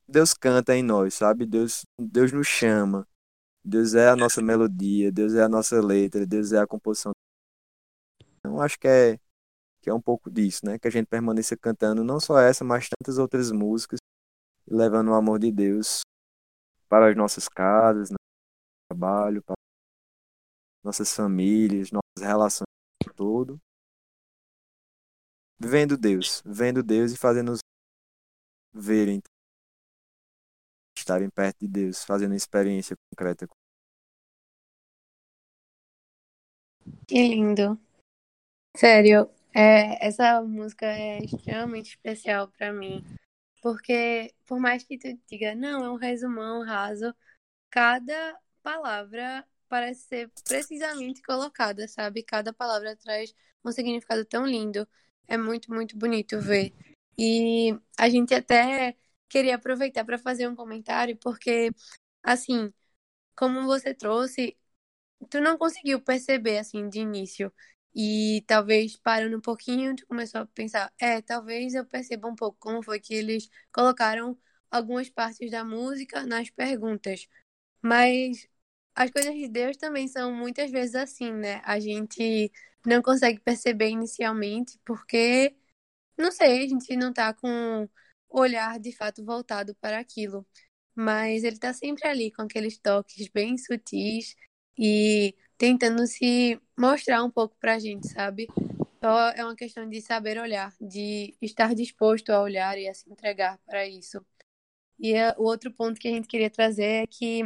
Deus 0.08 0.34
canta 0.34 0.74
em 0.78 0.82
nós, 0.82 1.16
sabe? 1.16 1.46
Deus 1.46 1.82
Deus 2.00 2.32
nos 2.32 2.48
chama. 2.48 3.06
Deus 3.66 3.94
é 3.96 4.08
a 4.08 4.16
nossa 4.16 4.42
melodia, 4.42 5.12
Deus 5.12 5.34
é 5.34 5.44
a 5.44 5.50
nossa 5.50 5.82
letra, 5.82 6.26
Deus 6.26 6.54
é 6.54 6.60
a 6.60 6.66
composição. 6.66 7.12
Então 8.38 8.62
acho 8.62 8.80
que 8.80 8.88
é 8.88 9.20
que 9.82 9.90
é 9.90 9.94
um 9.94 10.02
pouco 10.02 10.32
disso, 10.32 10.66
né? 10.66 10.80
Que 10.80 10.88
a 10.88 10.92
gente 10.92 11.08
permaneça 11.08 11.58
cantando 11.58 12.02
não 12.02 12.18
só 12.18 12.40
essa, 12.40 12.64
mas 12.64 12.88
tantas 12.88 13.18
outras 13.18 13.52
músicas, 13.52 14.00
levando 14.66 15.10
o 15.10 15.16
amor 15.16 15.38
de 15.38 15.52
Deus 15.52 16.00
para 16.88 17.10
as 17.10 17.16
nossas 17.18 17.50
casas, 17.50 18.10
no 18.10 18.16
trabalho, 18.90 19.44
para 19.44 19.59
nossas 20.90 21.16
famílias, 21.16 21.92
nossas 21.92 22.28
relações 22.28 22.66
todo. 23.16 23.62
Vendo 25.62 25.96
Deus, 25.96 26.42
vendo 26.44 26.82
Deus 26.82 27.12
e 27.12 27.18
fazendo-nos 27.18 27.60
verem, 28.74 29.22
estarem 30.98 31.30
perto 31.30 31.60
de 31.60 31.68
Deus, 31.68 32.04
fazendo 32.04 32.34
experiência 32.34 32.96
concreta. 33.12 33.48
Que 37.08 37.28
lindo. 37.28 37.80
Sério, 38.76 39.30
é, 39.54 40.08
essa 40.08 40.42
música 40.42 40.88
é 40.88 41.20
extremamente 41.20 41.90
especial 41.90 42.48
para 42.48 42.74
mim. 42.74 43.04
Porque, 43.62 44.34
por 44.48 44.60
mais 44.60 44.84
que 44.84 44.98
tu 44.98 45.08
diga, 45.28 45.54
não, 45.54 45.84
é 45.84 45.92
um 45.92 45.98
resumão 45.98 46.64
raso, 46.64 47.14
cada 47.70 48.40
palavra 48.64 49.46
parece 49.70 50.02
ser 50.08 50.32
precisamente 50.48 51.22
colocada, 51.24 51.88
sabe? 51.88 52.24
Cada 52.24 52.54
palavra 52.54 52.96
traz 52.98 53.34
um 53.64 53.72
significado 53.72 54.26
tão 54.26 54.46
lindo. 54.46 54.88
É 55.28 55.38
muito, 55.38 55.72
muito 55.74 55.98
bonito 55.98 56.40
ver. 56.42 56.74
E 57.18 57.78
a 57.98 58.10
gente 58.10 58.34
até 58.34 58.98
queria 59.30 59.56
aproveitar 59.56 60.06
para 60.06 60.18
fazer 60.18 60.48
um 60.48 60.56
comentário, 60.56 61.18
porque, 61.18 61.72
assim, 62.24 62.74
como 63.36 63.64
você 63.66 63.94
trouxe, 63.94 64.58
tu 65.30 65.42
não 65.42 65.58
conseguiu 65.58 66.02
perceber, 66.02 66.58
assim, 66.60 66.90
de 66.90 67.00
início. 67.00 67.52
E 67.96 68.44
talvez 68.48 68.98
parando 68.98 69.38
um 69.38 69.42
pouquinho, 69.42 69.96
tu 69.96 70.06
começou 70.08 70.42
a 70.42 70.46
pensar, 70.48 70.94
é, 71.00 71.22
talvez 71.22 71.74
eu 71.74 71.86
perceba 71.86 72.28
um 72.28 72.36
pouco 72.36 72.58
como 72.60 72.84
foi 72.84 73.00
que 73.00 73.14
eles 73.14 73.50
colocaram 73.74 74.38
algumas 74.72 75.10
partes 75.10 75.50
da 75.52 75.64
música 75.64 76.26
nas 76.26 76.50
perguntas. 76.50 77.28
Mas 77.82 78.49
as 79.00 79.10
coisas 79.12 79.34
de 79.34 79.48
Deus 79.48 79.78
também 79.78 80.10
são 80.10 80.34
muitas 80.34 80.70
vezes 80.72 80.94
assim, 80.96 81.32
né? 81.32 81.62
A 81.64 81.80
gente 81.80 82.52
não 82.86 83.02
consegue 83.02 83.40
perceber 83.40 83.90
inicialmente 83.90 84.78
porque, 84.86 85.56
não 86.18 86.32
sei, 86.32 86.66
a 86.66 86.68
gente 86.68 86.96
não 86.98 87.14
tá 87.14 87.34
com 87.34 87.90
o 88.30 88.40
olhar 88.42 88.80
de 88.80 88.92
fato 88.96 89.24
voltado 89.26 89.74
para 89.76 90.00
aquilo. 90.00 90.46
Mas 90.96 91.46
ele 91.46 91.58
tá 91.60 91.74
sempre 91.74 92.08
ali 92.10 92.32
com 92.32 92.42
aqueles 92.44 92.78
toques 92.78 93.30
bem 93.30 93.58
sutis 93.58 94.36
e 94.78 95.34
tentando 95.58 96.06
se 96.06 96.60
mostrar 96.78 97.24
um 97.24 97.32
pouco 97.32 97.56
pra 97.60 97.80
gente, 97.80 98.10
sabe? 98.10 98.48
Só 99.04 99.30
é 99.32 99.44
uma 99.46 99.56
questão 99.56 99.88
de 99.90 100.02
saber 100.02 100.38
olhar, 100.40 100.76
de 100.82 101.36
estar 101.42 101.74
disposto 101.76 102.32
a 102.32 102.42
olhar 102.42 102.78
e 102.78 102.88
a 102.90 102.94
se 102.94 103.10
entregar 103.10 103.58
para 103.66 103.88
isso. 103.88 104.26
E 105.00 105.14
é, 105.14 105.34
o 105.38 105.44
outro 105.44 105.72
ponto 105.74 106.00
que 106.00 106.08
a 106.08 106.12
gente 106.12 106.28
queria 106.28 106.50
trazer 106.50 107.04
é 107.04 107.08
que 107.08 107.44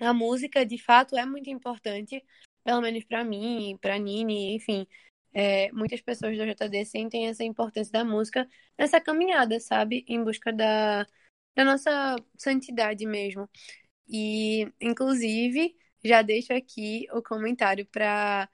a 0.00 0.12
música, 0.12 0.64
de 0.66 0.78
fato, 0.78 1.16
é 1.16 1.24
muito 1.26 1.50
importante, 1.50 2.24
pelo 2.64 2.80
menos 2.80 3.04
para 3.04 3.24
mim, 3.24 3.78
para 3.80 3.98
Nini, 3.98 4.54
enfim. 4.54 4.86
É, 5.34 5.72
muitas 5.72 6.00
pessoas 6.02 6.36
do 6.36 6.44
JD 6.44 6.84
sentem 6.84 7.28
essa 7.28 7.44
importância 7.44 7.92
da 7.92 8.04
música 8.04 8.48
nessa 8.78 9.00
caminhada, 9.00 9.58
sabe? 9.60 10.04
Em 10.08 10.22
busca 10.22 10.52
da, 10.52 11.06
da 11.54 11.64
nossa 11.64 12.16
santidade 12.36 13.06
mesmo. 13.06 13.48
E, 14.08 14.70
inclusive, 14.80 15.76
já 16.04 16.22
deixo 16.22 16.52
aqui 16.52 17.06
o 17.12 17.22
comentário 17.22 17.86
para 17.86 18.48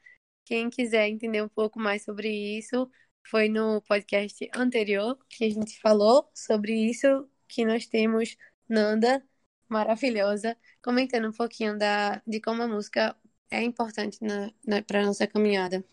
quem 0.44 0.70
quiser 0.70 1.08
entender 1.08 1.42
um 1.42 1.48
pouco 1.48 1.78
mais 1.80 2.04
sobre 2.04 2.30
isso. 2.58 2.90
Foi 3.26 3.48
no 3.48 3.82
podcast 3.82 4.48
anterior 4.54 5.18
que 5.28 5.44
a 5.44 5.50
gente 5.50 5.80
falou 5.80 6.30
sobre 6.34 6.72
isso, 6.72 7.28
que 7.48 7.64
nós 7.64 7.86
temos 7.86 8.36
Nanda, 8.68 9.22
maravilhosa, 9.68 10.56
comentando 10.82 11.28
um 11.28 11.32
pouquinho 11.32 11.78
da, 11.78 12.22
de 12.26 12.40
como 12.40 12.62
a 12.62 12.68
música 12.68 13.16
é 13.50 13.62
importante 13.62 14.18
na, 14.22 14.50
na, 14.66 14.82
para 14.82 15.02
a 15.02 15.06
nossa 15.06 15.26
caminhada. 15.26 15.84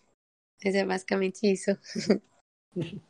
Mas 0.64 0.74
é 0.74 0.84
basicamente 0.84 1.46
isso. 1.50 1.70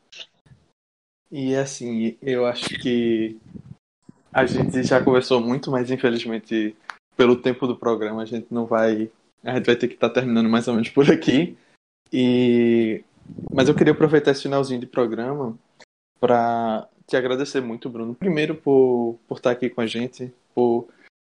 E 1.31 1.57
assim, 1.57 2.17
eu 2.23 2.47
acho 2.47 2.69
que 2.81 3.37
a 4.33 4.47
gente 4.47 4.83
já 4.85 5.03
conversou 5.03 5.41
muito, 5.41 5.71
mas 5.71 5.91
infelizmente, 5.91 6.77
pelo 7.17 7.41
tempo 7.41 7.67
do 7.67 7.77
programa, 7.77 8.23
a 8.23 8.25
gente 8.25 8.47
não 8.51 8.65
vai. 8.65 9.11
A 9.43 9.57
gente 9.57 9.67
vai 9.67 9.77
ter 9.77 9.89
que 9.89 9.95
estar 9.95 10.09
tá 10.09 10.15
terminando 10.15 10.49
mais 10.49 10.69
ou 10.69 10.75
menos 10.75 10.89
por 10.89 11.11
aqui. 11.11 11.59
E 12.13 13.03
mas 13.53 13.69
eu 13.69 13.75
queria 13.75 13.93
aproveitar 13.93 14.31
esse 14.31 14.43
finalzinho 14.43 14.81
de 14.81 14.87
programa 14.87 15.59
para 16.21 16.89
te 17.07 17.17
agradecer 17.17 17.61
muito, 17.61 17.91
Bruno. 17.91 18.15
Primeiro 18.15 18.55
por, 18.55 19.19
por 19.27 19.39
estar 19.39 19.51
aqui 19.51 19.69
com 19.69 19.81
a 19.81 19.87
gente, 19.87 20.33
por 20.57 20.89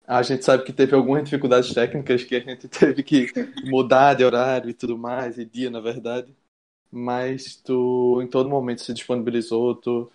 a 0.07 0.23
gente 0.23 0.45
sabe 0.45 0.63
que 0.63 0.73
teve 0.73 0.95
algumas 0.95 1.25
dificuldades 1.25 1.75
técnicas 1.75 2.23
que 2.23 2.37
a 2.37 2.41
gente 2.41 2.69
teve 2.69 3.03
que 3.03 3.27
mudar 3.65 4.15
de 4.15 4.25
horário 4.25 4.71
e 4.71 4.75
tudo 4.75 4.97
mais, 4.97 5.37
e 5.39 5.45
dia, 5.45 5.69
na 5.69 5.81
verdade. 5.81 6.33
Mas 6.93 7.57
tu, 7.57 8.21
em 8.23 8.29
todo 8.29 8.49
momento, 8.49 8.83
se 8.83 8.95
disponibilizou, 8.95 9.75
tu 9.75 10.11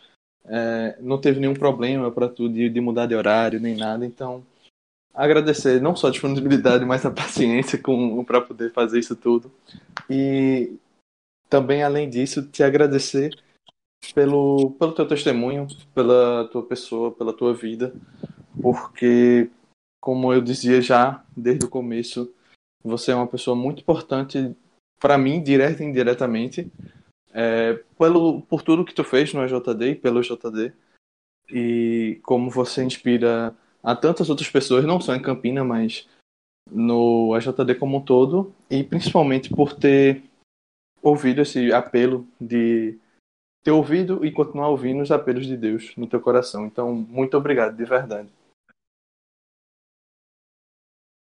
é, 0.46 0.98
não 1.02 1.20
teve 1.20 1.40
nenhum 1.40 1.54
problema 1.54 2.10
para 2.10 2.30
tu 2.30 2.48
de, 2.48 2.70
de, 2.70 2.80
mudar 2.80 3.06
de 3.06 3.16
horário 3.16 3.60
nem 3.60 3.76
nada. 3.76 4.06
Então, 4.06 4.46
agradecer 5.14 5.82
não 5.82 5.96
só 5.96 6.08
a 6.08 6.12
disponibilidade, 6.12 6.86
mas 6.86 7.06
a 7.06 7.12
paciência 7.12 7.78
para 8.26 8.42
poder 8.42 8.72
fazer 8.72 9.00
isso 9.00 9.16
tudo. 9.16 9.52
E 10.10 10.78
também, 11.50 11.84
além 11.84 12.10
disso, 12.10 12.48
te 12.48 12.64
agradecer 12.64 13.38
pelo, 14.16 14.72
pelo 14.80 14.94
teu 14.94 15.06
testemunho, 15.06 15.68
pela 15.94 16.48
tua 16.48 16.66
pessoa, 16.66 17.12
pela 17.12 17.34
tua 17.34 17.54
vida, 17.54 17.94
porque, 18.62 19.50
como 20.00 20.34
eu 20.34 20.42
dizia 20.42 20.82
já 20.82 21.24
desde 21.36 21.66
o 21.66 21.70
começo, 21.70 22.34
você 22.84 23.12
é 23.12 23.16
uma 23.16 23.28
pessoa 23.28 23.56
muito 23.56 23.82
importante 23.82 24.56
para 25.00 25.18
mim, 25.18 25.42
direta 25.42 25.84
e 25.84 25.88
indiretamente, 25.88 26.72
é, 27.34 27.74
pelo, 27.98 28.42
por 28.44 28.62
tudo 28.62 28.86
que 28.86 28.94
tu 28.94 29.04
fez 29.04 29.34
no 29.34 29.44
EJD 29.44 29.92
e 29.92 29.96
pelo 29.96 30.22
JD, 30.22 30.74
e 31.50 32.20
como 32.24 32.50
você 32.50 32.84
inspira 32.84 33.56
a 33.82 33.96
tantas 33.96 34.30
outras 34.30 34.50
pessoas, 34.50 34.86
não 34.86 35.02
só 35.02 35.16
em 35.16 35.22
Campina, 35.22 35.64
mas 35.64 36.08
no 36.70 37.36
EJD 37.36 37.76
como 37.80 37.98
um 37.98 38.02
todo, 38.02 38.54
e 38.70 38.84
principalmente 38.84 39.50
por 39.50 39.74
ter 39.74 40.24
ouvido 41.02 41.42
esse 41.42 41.74
apelo 41.74 42.28
de 42.40 42.98
ter 43.64 43.72
ouvido 43.72 44.26
e 44.26 44.32
continuar 44.32 44.70
ouvindo 44.70 45.02
os 45.02 45.12
apelos 45.12 45.46
de 45.46 45.58
Deus 45.58 45.96
no 45.96 46.08
teu 46.08 46.20
coração. 46.20 46.66
Então, 46.66 46.94
muito 46.94 47.36
obrigado, 47.38 47.76
de 47.76 47.86
verdade. 47.86 48.30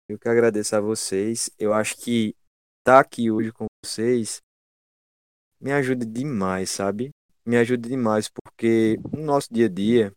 Eu 0.09 0.19
que 0.19 0.29
agradeço 0.29 0.75
a 0.75 0.81
vocês. 0.81 1.51
Eu 1.59 1.75
acho 1.75 1.97
que 1.99 2.35
estar 2.81 2.99
aqui 2.99 3.31
hoje 3.31 3.53
com 3.53 3.67
vocês 3.85 4.41
me 5.61 5.71
ajuda 5.73 6.07
demais, 6.07 6.71
sabe? 6.71 7.11
Me 7.45 7.57
ajuda 7.57 7.89
demais 7.89 8.29
porque 8.29 8.97
no 9.13 9.23
nosso 9.23 9.53
dia 9.53 9.67
a 9.67 9.69
dia, 9.69 10.13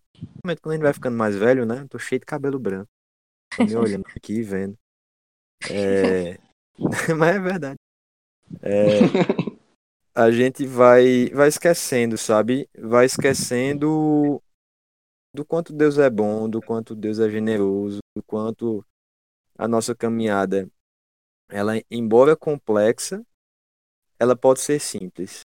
quando 0.62 0.72
a 0.72 0.74
gente 0.76 0.84
vai 0.84 0.94
ficando 0.94 1.18
mais 1.18 1.36
velho, 1.36 1.66
né? 1.66 1.86
tô 1.90 2.00
cheio 2.00 2.20
de 2.20 2.26
cabelo 2.26 2.60
branco. 2.60 2.88
Tô 3.56 3.66
me 3.66 3.76
olhando 3.76 4.06
aqui 4.16 4.36
e 4.36 4.44
vendo. 4.44 4.78
É... 5.70 6.38
Mas 7.18 7.36
é 7.36 7.40
verdade. 7.40 7.76
É... 8.62 9.00
A 10.14 10.30
gente 10.32 10.66
vai, 10.66 11.30
vai 11.30 11.48
esquecendo, 11.48 12.18
sabe? 12.18 12.70
Vai 12.78 13.06
esquecendo 13.06 14.42
do 15.34 15.46
quanto 15.46 15.74
Deus 15.74 15.98
é 15.98 16.10
bom, 16.10 16.50
do 16.50 16.62
quanto 16.62 16.96
Deus 16.96 17.20
é 17.20 17.30
generoso, 17.30 18.00
do 18.16 18.24
quanto 18.24 18.86
a 19.62 19.68
nossa 19.68 19.94
caminhada, 19.94 20.68
ela, 21.48 21.74
embora 21.92 22.36
complexa, 22.36 23.24
ela 24.18 24.36
pode 24.36 24.60
ser 24.60 24.80
simples. 24.82 25.42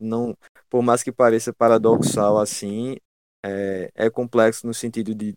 Não, 0.00 0.36
por 0.68 0.82
mais 0.82 1.04
que 1.04 1.12
pareça 1.12 1.52
paradoxal 1.54 2.40
assim, 2.40 2.96
é, 3.44 3.88
é 3.94 4.10
complexo 4.10 4.66
no 4.66 4.74
sentido 4.74 5.14
de, 5.14 5.36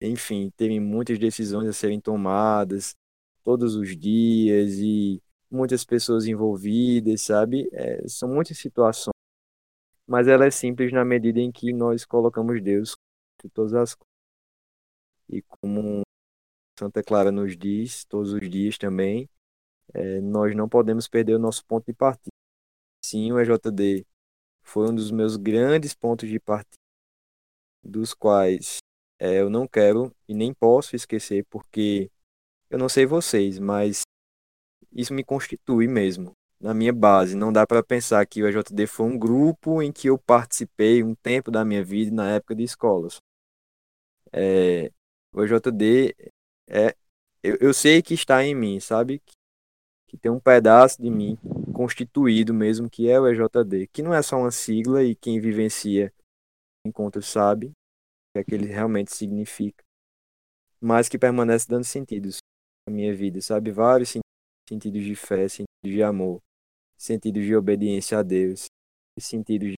enfim, 0.00 0.50
terem 0.56 0.80
muitas 0.80 1.18
decisões 1.18 1.68
a 1.68 1.72
serem 1.74 2.00
tomadas 2.00 2.94
todos 3.44 3.74
os 3.74 3.94
dias 3.94 4.78
e 4.78 5.22
muitas 5.50 5.84
pessoas 5.84 6.26
envolvidas, 6.26 7.20
sabe? 7.20 7.68
É, 7.72 8.08
são 8.08 8.30
muitas 8.30 8.56
situações, 8.56 9.12
mas 10.06 10.28
ela 10.28 10.46
é 10.46 10.50
simples 10.50 10.92
na 10.94 11.04
medida 11.04 11.40
em 11.40 11.52
que 11.52 11.74
nós 11.74 12.06
colocamos 12.06 12.62
Deus 12.62 12.96
em 13.44 13.50
todas 13.50 13.74
as 13.74 13.94
coisas. 13.94 14.16
E 15.28 15.42
como 15.42 16.06
Santa 16.78 17.02
Clara 17.02 17.32
nos 17.32 17.56
diz 17.56 18.04
todos 18.04 18.32
os 18.32 18.50
dias 18.50 18.76
também, 18.76 19.28
é, 19.94 20.20
nós 20.20 20.54
não 20.54 20.68
podemos 20.68 21.08
perder 21.08 21.34
o 21.34 21.38
nosso 21.38 21.64
ponto 21.64 21.86
de 21.86 21.94
partida. 21.94 22.30
Sim, 23.04 23.32
o 23.32 23.40
EJD 23.40 24.04
foi 24.62 24.90
um 24.90 24.94
dos 24.94 25.10
meus 25.10 25.36
grandes 25.36 25.94
pontos 25.94 26.28
de 26.28 26.38
partida, 26.40 26.76
dos 27.82 28.12
quais 28.12 28.78
é, 29.18 29.40
eu 29.40 29.48
não 29.48 29.66
quero 29.66 30.14
e 30.28 30.34
nem 30.34 30.52
posso 30.52 30.94
esquecer, 30.94 31.46
porque 31.48 32.10
eu 32.68 32.78
não 32.78 32.88
sei 32.88 33.06
vocês, 33.06 33.58
mas 33.58 34.02
isso 34.92 35.14
me 35.14 35.24
constitui 35.24 35.86
mesmo, 35.86 36.32
na 36.60 36.74
minha 36.74 36.92
base. 36.92 37.36
Não 37.36 37.52
dá 37.52 37.66
para 37.66 37.82
pensar 37.82 38.26
que 38.26 38.42
o 38.42 38.48
EJD 38.48 38.86
foi 38.86 39.06
um 39.06 39.18
grupo 39.18 39.80
em 39.80 39.92
que 39.92 40.08
eu 40.08 40.18
participei 40.18 41.02
um 41.02 41.14
tempo 41.14 41.50
da 41.50 41.64
minha 41.64 41.84
vida 41.84 42.14
na 42.14 42.32
época 42.32 42.54
de 42.54 42.64
escolas. 42.64 43.18
É, 44.32 44.90
o 45.32 45.42
EJD 45.42 46.14
é, 46.68 46.96
eu, 47.42 47.56
eu 47.60 47.74
sei 47.74 48.02
que 48.02 48.14
está 48.14 48.44
em 48.44 48.54
mim, 48.54 48.80
sabe? 48.80 49.22
que 50.06 50.16
tem 50.16 50.30
um 50.30 50.40
pedaço 50.40 51.00
de 51.00 51.10
mim 51.10 51.36
constituído 51.74 52.54
mesmo, 52.54 52.88
que 52.88 53.10
é 53.10 53.20
o 53.20 53.26
EJD, 53.28 53.88
que 53.88 54.02
não 54.02 54.14
é 54.14 54.22
só 54.22 54.38
uma 54.38 54.50
sigla 54.50 55.02
e 55.02 55.14
quem 55.14 55.40
vivencia 55.40 56.12
encontra 56.86 57.20
sabe 57.20 57.66
o 57.66 57.72
que 58.32 58.38
é 58.38 58.44
que 58.44 58.54
ele 58.54 58.66
realmente 58.66 59.14
significa, 59.14 59.84
mas 60.80 61.08
que 61.08 61.18
permanece 61.18 61.66
dando 61.68 61.84
sentidos 61.84 62.38
à 62.88 62.90
minha 62.90 63.14
vida, 63.14 63.40
sabe? 63.40 63.70
Vários 63.70 64.16
sentidos 64.68 65.02
de 65.02 65.14
fé, 65.16 65.48
sentidos 65.48 65.66
de 65.84 66.02
amor, 66.02 66.40
sentidos 66.96 67.44
de 67.44 67.56
obediência 67.56 68.18
a 68.18 68.22
Deus, 68.22 68.66
sentidos 69.18 69.74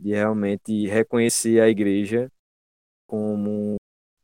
de 0.00 0.10
realmente 0.10 0.86
reconhecer 0.86 1.60
a 1.60 1.68
igreja 1.68 2.30
como 3.06 3.76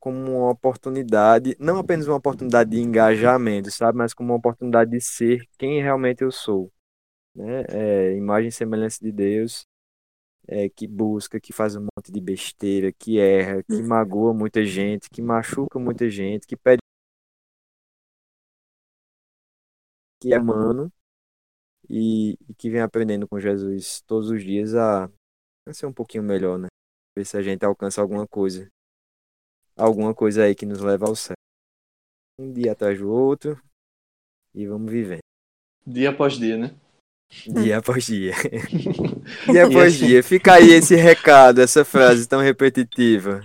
como 0.03 0.19
uma 0.19 0.51
oportunidade, 0.51 1.57
não 1.61 1.79
apenas 1.79 2.09
uma 2.09 2.17
oportunidade 2.17 2.71
de 2.71 2.81
engajamento, 2.81 3.71
sabe, 3.71 3.99
mas 3.99 4.13
como 4.13 4.31
uma 4.33 4.37
oportunidade 4.39 4.91
de 4.91 5.01
ser 5.01 5.47
quem 5.57 5.81
realmente 5.81 6.23
eu 6.25 6.33
sou, 6.33 6.73
né? 7.37 7.65
É, 7.69 8.17
imagem 8.17 8.49
e 8.49 8.53
semelhança 8.53 8.99
de 9.01 9.13
Deus, 9.13 9.65
é, 10.49 10.69
que 10.69 10.89
busca, 10.89 11.41
que 11.41 11.53
faz 11.53 11.77
um 11.77 11.83
monte 11.83 12.11
de 12.11 12.21
besteira, 12.21 12.93
que 12.93 13.21
erra, 13.21 13.63
que 13.63 13.81
magoa 13.81 14.35
muita 14.35 14.65
gente, 14.67 15.09
que 15.09 15.23
machuca 15.23 15.79
muita 15.79 16.11
gente, 16.11 16.49
que 16.49 16.57
pede 16.57 16.81
que 20.21 20.35
é 20.35 20.39
humano 20.41 20.93
e, 21.89 22.33
e 22.49 22.55
que 22.55 22.71
vem 22.71 22.81
aprendendo 22.81 23.29
com 23.29 23.39
Jesus 23.39 24.03
todos 24.05 24.31
os 24.31 24.43
dias 24.43 24.75
a, 24.75 25.05
a 25.69 25.73
ser 25.73 25.87
um 25.87 25.93
pouquinho 25.93 26.25
melhor, 26.25 26.59
né? 26.59 26.67
Ver 27.17 27.25
se 27.25 27.37
a 27.37 27.43
gente 27.43 27.65
alcança 27.65 28.01
alguma 28.01 28.27
coisa 28.27 28.69
alguma 29.83 30.15
coisa 30.15 30.45
aí 30.45 30.55
que 30.55 30.67
nos 30.67 30.81
leva 30.81 31.07
ao 31.07 31.17
céu. 31.17 31.37
Um 32.39 32.53
dia 32.53 32.73
atrás 32.73 32.99
do 32.99 33.11
outro 33.11 33.61
e 34.55 34.67
vamos 34.67 34.91
vivendo. 34.91 35.21
Dia 35.87 36.11
após 36.11 36.35
dia, 36.35 36.57
né? 36.57 36.75
Dia 37.47 37.79
após 37.79 38.07
dia. 38.07 38.33
dia 39.51 39.67
após 39.67 39.95
assim... 39.95 40.07
dia. 40.07 40.23
Fica 40.23 40.55
aí 40.55 40.71
esse 40.71 40.95
recado, 40.95 41.61
essa 41.61 41.85
frase 41.85 42.29
tão 42.29 42.41
repetitiva. 42.41 43.43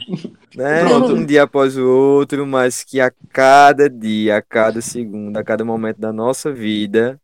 Né? 0.55 0.85
Um 0.85 1.25
dia 1.25 1.43
após 1.43 1.77
o 1.77 1.87
outro, 1.87 2.45
mas 2.45 2.83
que 2.83 2.99
a 2.99 3.11
cada 3.29 3.89
dia, 3.89 4.37
a 4.37 4.41
cada 4.41 4.81
segundo, 4.81 5.37
a 5.37 5.43
cada 5.43 5.63
momento 5.63 5.99
da 5.99 6.11
nossa 6.11 6.51
vida, 6.51 7.19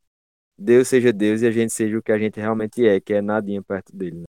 Deus 0.57 0.87
seja 0.87 1.11
Deus 1.11 1.41
e 1.41 1.47
a 1.47 1.51
gente 1.51 1.73
seja 1.73 1.97
o 1.97 2.01
que 2.01 2.11
a 2.11 2.17
gente 2.17 2.39
realmente 2.39 2.87
é, 2.87 2.99
que 2.99 3.13
é 3.13 3.21
nadinha 3.21 3.61
perto 3.61 3.95
dele. 3.95 4.19
Né? 4.19 4.23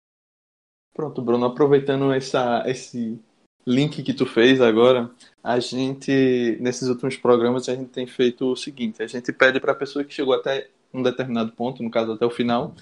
Pronto, 0.94 1.22
Bruno, 1.22 1.46
aproveitando 1.46 2.12
essa, 2.12 2.62
esse 2.66 3.18
link 3.66 4.02
que 4.02 4.14
tu 4.14 4.26
fez 4.26 4.60
agora, 4.60 5.10
a 5.42 5.58
gente, 5.60 6.56
nesses 6.60 6.88
últimos 6.88 7.16
programas, 7.16 7.68
a 7.68 7.74
gente 7.74 7.90
tem 7.90 8.06
feito 8.06 8.52
o 8.52 8.56
seguinte: 8.56 9.02
a 9.02 9.06
gente 9.06 9.32
pede 9.32 9.60
para 9.60 9.72
a 9.72 9.76
pessoa 9.76 10.04
que 10.04 10.14
chegou 10.14 10.34
até 10.34 10.68
um 10.92 11.02
determinado 11.02 11.52
ponto, 11.52 11.82
no 11.82 11.90
caso 11.90 12.12
até 12.12 12.24
o 12.26 12.30
final, 12.30 12.74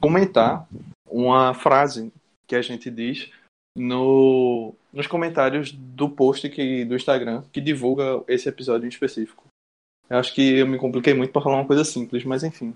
comentar 0.00 0.66
uma 1.08 1.54
frase 1.54 2.12
que 2.46 2.54
a 2.54 2.62
gente 2.62 2.90
diz 2.90 3.30
no, 3.76 4.74
nos 4.92 5.06
comentários 5.06 5.72
do 5.72 6.08
post 6.08 6.48
que, 6.48 6.84
do 6.84 6.94
Instagram 6.94 7.42
que 7.52 7.60
divulga 7.60 8.22
esse 8.28 8.48
episódio 8.48 8.86
em 8.86 8.90
específico. 8.90 9.44
Eu 10.08 10.18
acho 10.18 10.32
que 10.32 10.58
eu 10.58 10.66
me 10.66 10.78
compliquei 10.78 11.12
muito 11.12 11.32
para 11.32 11.42
falar 11.42 11.56
uma 11.56 11.66
coisa 11.66 11.84
simples, 11.84 12.24
mas 12.24 12.44
enfim. 12.44 12.74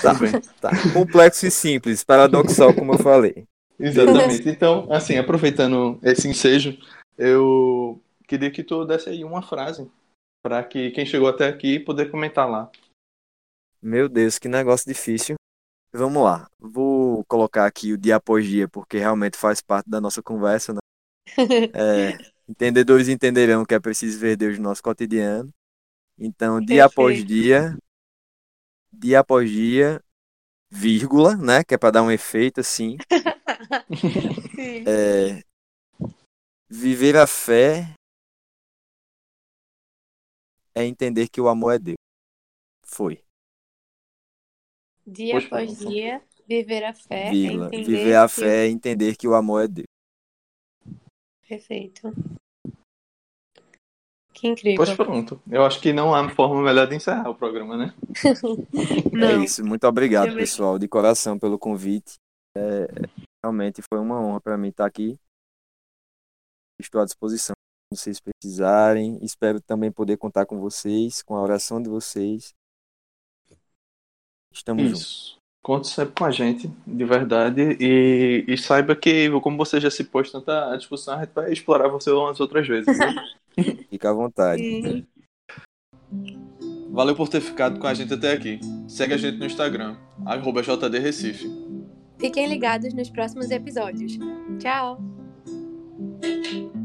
Tá, 0.00 0.14
tá. 0.60 0.70
Complexo 0.92 1.46
e 1.46 1.50
simples, 1.50 2.04
paradoxal, 2.04 2.72
como 2.72 2.94
eu 2.94 2.98
falei. 2.98 3.44
Exatamente. 3.78 4.48
Então, 4.48 4.86
assim, 4.90 5.16
aproveitando 5.16 5.98
esse 6.02 6.28
ensejo, 6.28 6.76
eu 7.18 8.00
queria 8.26 8.50
que 8.50 8.62
tu 8.62 8.84
desse 8.84 9.10
aí 9.10 9.24
uma 9.24 9.42
frase 9.42 9.90
para 10.42 10.62
que 10.62 10.90
quem 10.92 11.04
chegou 11.04 11.28
até 11.28 11.48
aqui 11.48 11.80
poder 11.80 12.10
comentar 12.10 12.48
lá. 12.48 12.70
Meu 13.82 14.08
Deus, 14.08 14.38
que 14.38 14.48
negócio 14.48 14.86
difícil. 14.86 15.36
Vamos 15.92 16.22
lá. 16.22 16.48
Vou 16.58 17.24
colocar 17.24 17.66
aqui 17.66 17.92
o 17.92 17.98
dia 17.98 18.16
após 18.16 18.46
dia, 18.46 18.68
porque 18.68 18.98
realmente 18.98 19.36
faz 19.36 19.60
parte 19.60 19.88
da 19.88 20.00
nossa 20.00 20.22
conversa, 20.22 20.72
né? 20.72 20.78
É, 21.74 22.16
entendedores 22.48 23.08
entenderão 23.08 23.64
que 23.64 23.74
é 23.74 23.80
preciso 23.80 24.18
ver 24.18 24.36
Deus 24.36 24.56
no 24.56 24.64
nosso 24.64 24.82
cotidiano. 24.82 25.52
Então, 26.18 26.60
dia 26.60 26.84
Perfeito. 26.84 26.92
após 26.92 27.24
dia, 27.24 27.78
dia 28.92 29.20
após 29.20 29.50
dia, 29.50 30.02
vírgula, 30.70 31.36
né? 31.36 31.62
Que 31.62 31.74
é 31.74 31.78
para 31.78 31.92
dar 31.92 32.02
um 32.02 32.10
efeito 32.10 32.60
assim. 32.60 32.96
é, 34.86 35.42
Viver 36.70 37.16
a 37.16 37.26
fé 37.26 37.94
é 40.74 40.84
entender 40.84 41.28
que 41.28 41.40
o 41.40 41.48
amor 41.48 41.74
é 41.74 41.78
Deus. 41.78 41.96
Foi. 42.84 43.22
Dia 45.06 45.38
após 45.38 45.78
dia, 45.78 46.22
viver 46.46 46.84
a 46.84 46.94
fé 46.94 47.30
Vila. 47.30 47.64
é 47.64 47.68
entender 47.68 47.84
Viver 47.84 48.14
a 48.16 48.28
fé 48.28 48.40
que... 48.40 48.44
é 48.44 48.68
entender 48.68 49.16
que 49.16 49.26
o 49.26 49.34
amor 49.34 49.64
é 49.64 49.68
Deus. 49.68 49.86
Perfeito. 51.48 52.12
Que 54.34 54.46
incrível. 54.46 54.76
Pois 54.76 54.94
pronto. 54.94 55.42
Eu 55.50 55.64
acho 55.64 55.80
que 55.80 55.92
não 55.92 56.14
há 56.14 56.28
forma 56.30 56.62
melhor 56.62 56.86
de 56.86 56.94
encerrar 56.94 57.30
o 57.30 57.34
programa, 57.34 57.76
né? 57.76 57.94
é 59.40 59.42
isso. 59.42 59.64
Muito 59.64 59.84
obrigado, 59.86 60.34
pessoal, 60.34 60.78
de 60.78 60.86
coração 60.86 61.38
pelo 61.38 61.58
convite. 61.58 62.16
É 62.56 62.86
realmente 63.42 63.80
foi 63.82 64.00
uma 64.00 64.20
honra 64.20 64.40
para 64.40 64.58
mim 64.58 64.68
estar 64.68 64.86
aqui. 64.86 65.18
Estou 66.80 67.00
à 67.00 67.04
disposição 67.04 67.54
se 67.92 68.00
vocês 68.00 68.20
precisarem. 68.20 69.18
Espero 69.22 69.60
também 69.60 69.90
poder 69.90 70.16
contar 70.16 70.46
com 70.46 70.58
vocês, 70.60 71.22
com 71.22 71.34
a 71.34 71.42
oração 71.42 71.82
de 71.82 71.88
vocês. 71.88 72.54
Estamos 74.52 74.84
Isso. 74.84 74.92
juntos. 74.92 75.38
Conte 75.62 75.88
sempre 75.88 76.14
com 76.14 76.24
a 76.24 76.30
gente, 76.30 76.70
de 76.86 77.04
verdade. 77.04 77.76
E, 77.80 78.44
e, 78.46 78.56
saiba 78.56 78.96
que, 78.96 79.28
como 79.40 79.56
você 79.56 79.80
já 79.80 79.90
se 79.90 80.04
pôs 80.04 80.30
tanta 80.30 80.74
discussão, 80.76 81.18
a 81.18 81.24
gente 81.24 81.34
vai 81.34 81.52
explorar 81.52 81.88
você 81.88 82.10
umas 82.10 82.40
outras 82.40 82.66
vezes. 82.66 82.96
Fica 83.90 84.10
à 84.10 84.12
vontade. 84.12 85.06
Valeu 86.90 87.14
por 87.14 87.28
ter 87.28 87.40
ficado 87.40 87.78
com 87.78 87.86
a 87.86 87.92
gente 87.92 88.14
até 88.14 88.32
aqui. 88.32 88.60
Segue 88.88 89.14
a 89.14 89.18
gente 89.18 89.36
no 89.36 89.44
Instagram, 89.44 89.96
JDRecife. 90.64 91.50
Fiquem 92.18 92.48
ligados 92.48 92.94
nos 92.94 93.10
próximos 93.10 93.50
episódios. 93.50 94.18
Tchau! 94.58 95.17
Thank 95.98 96.52
you. 96.52 96.77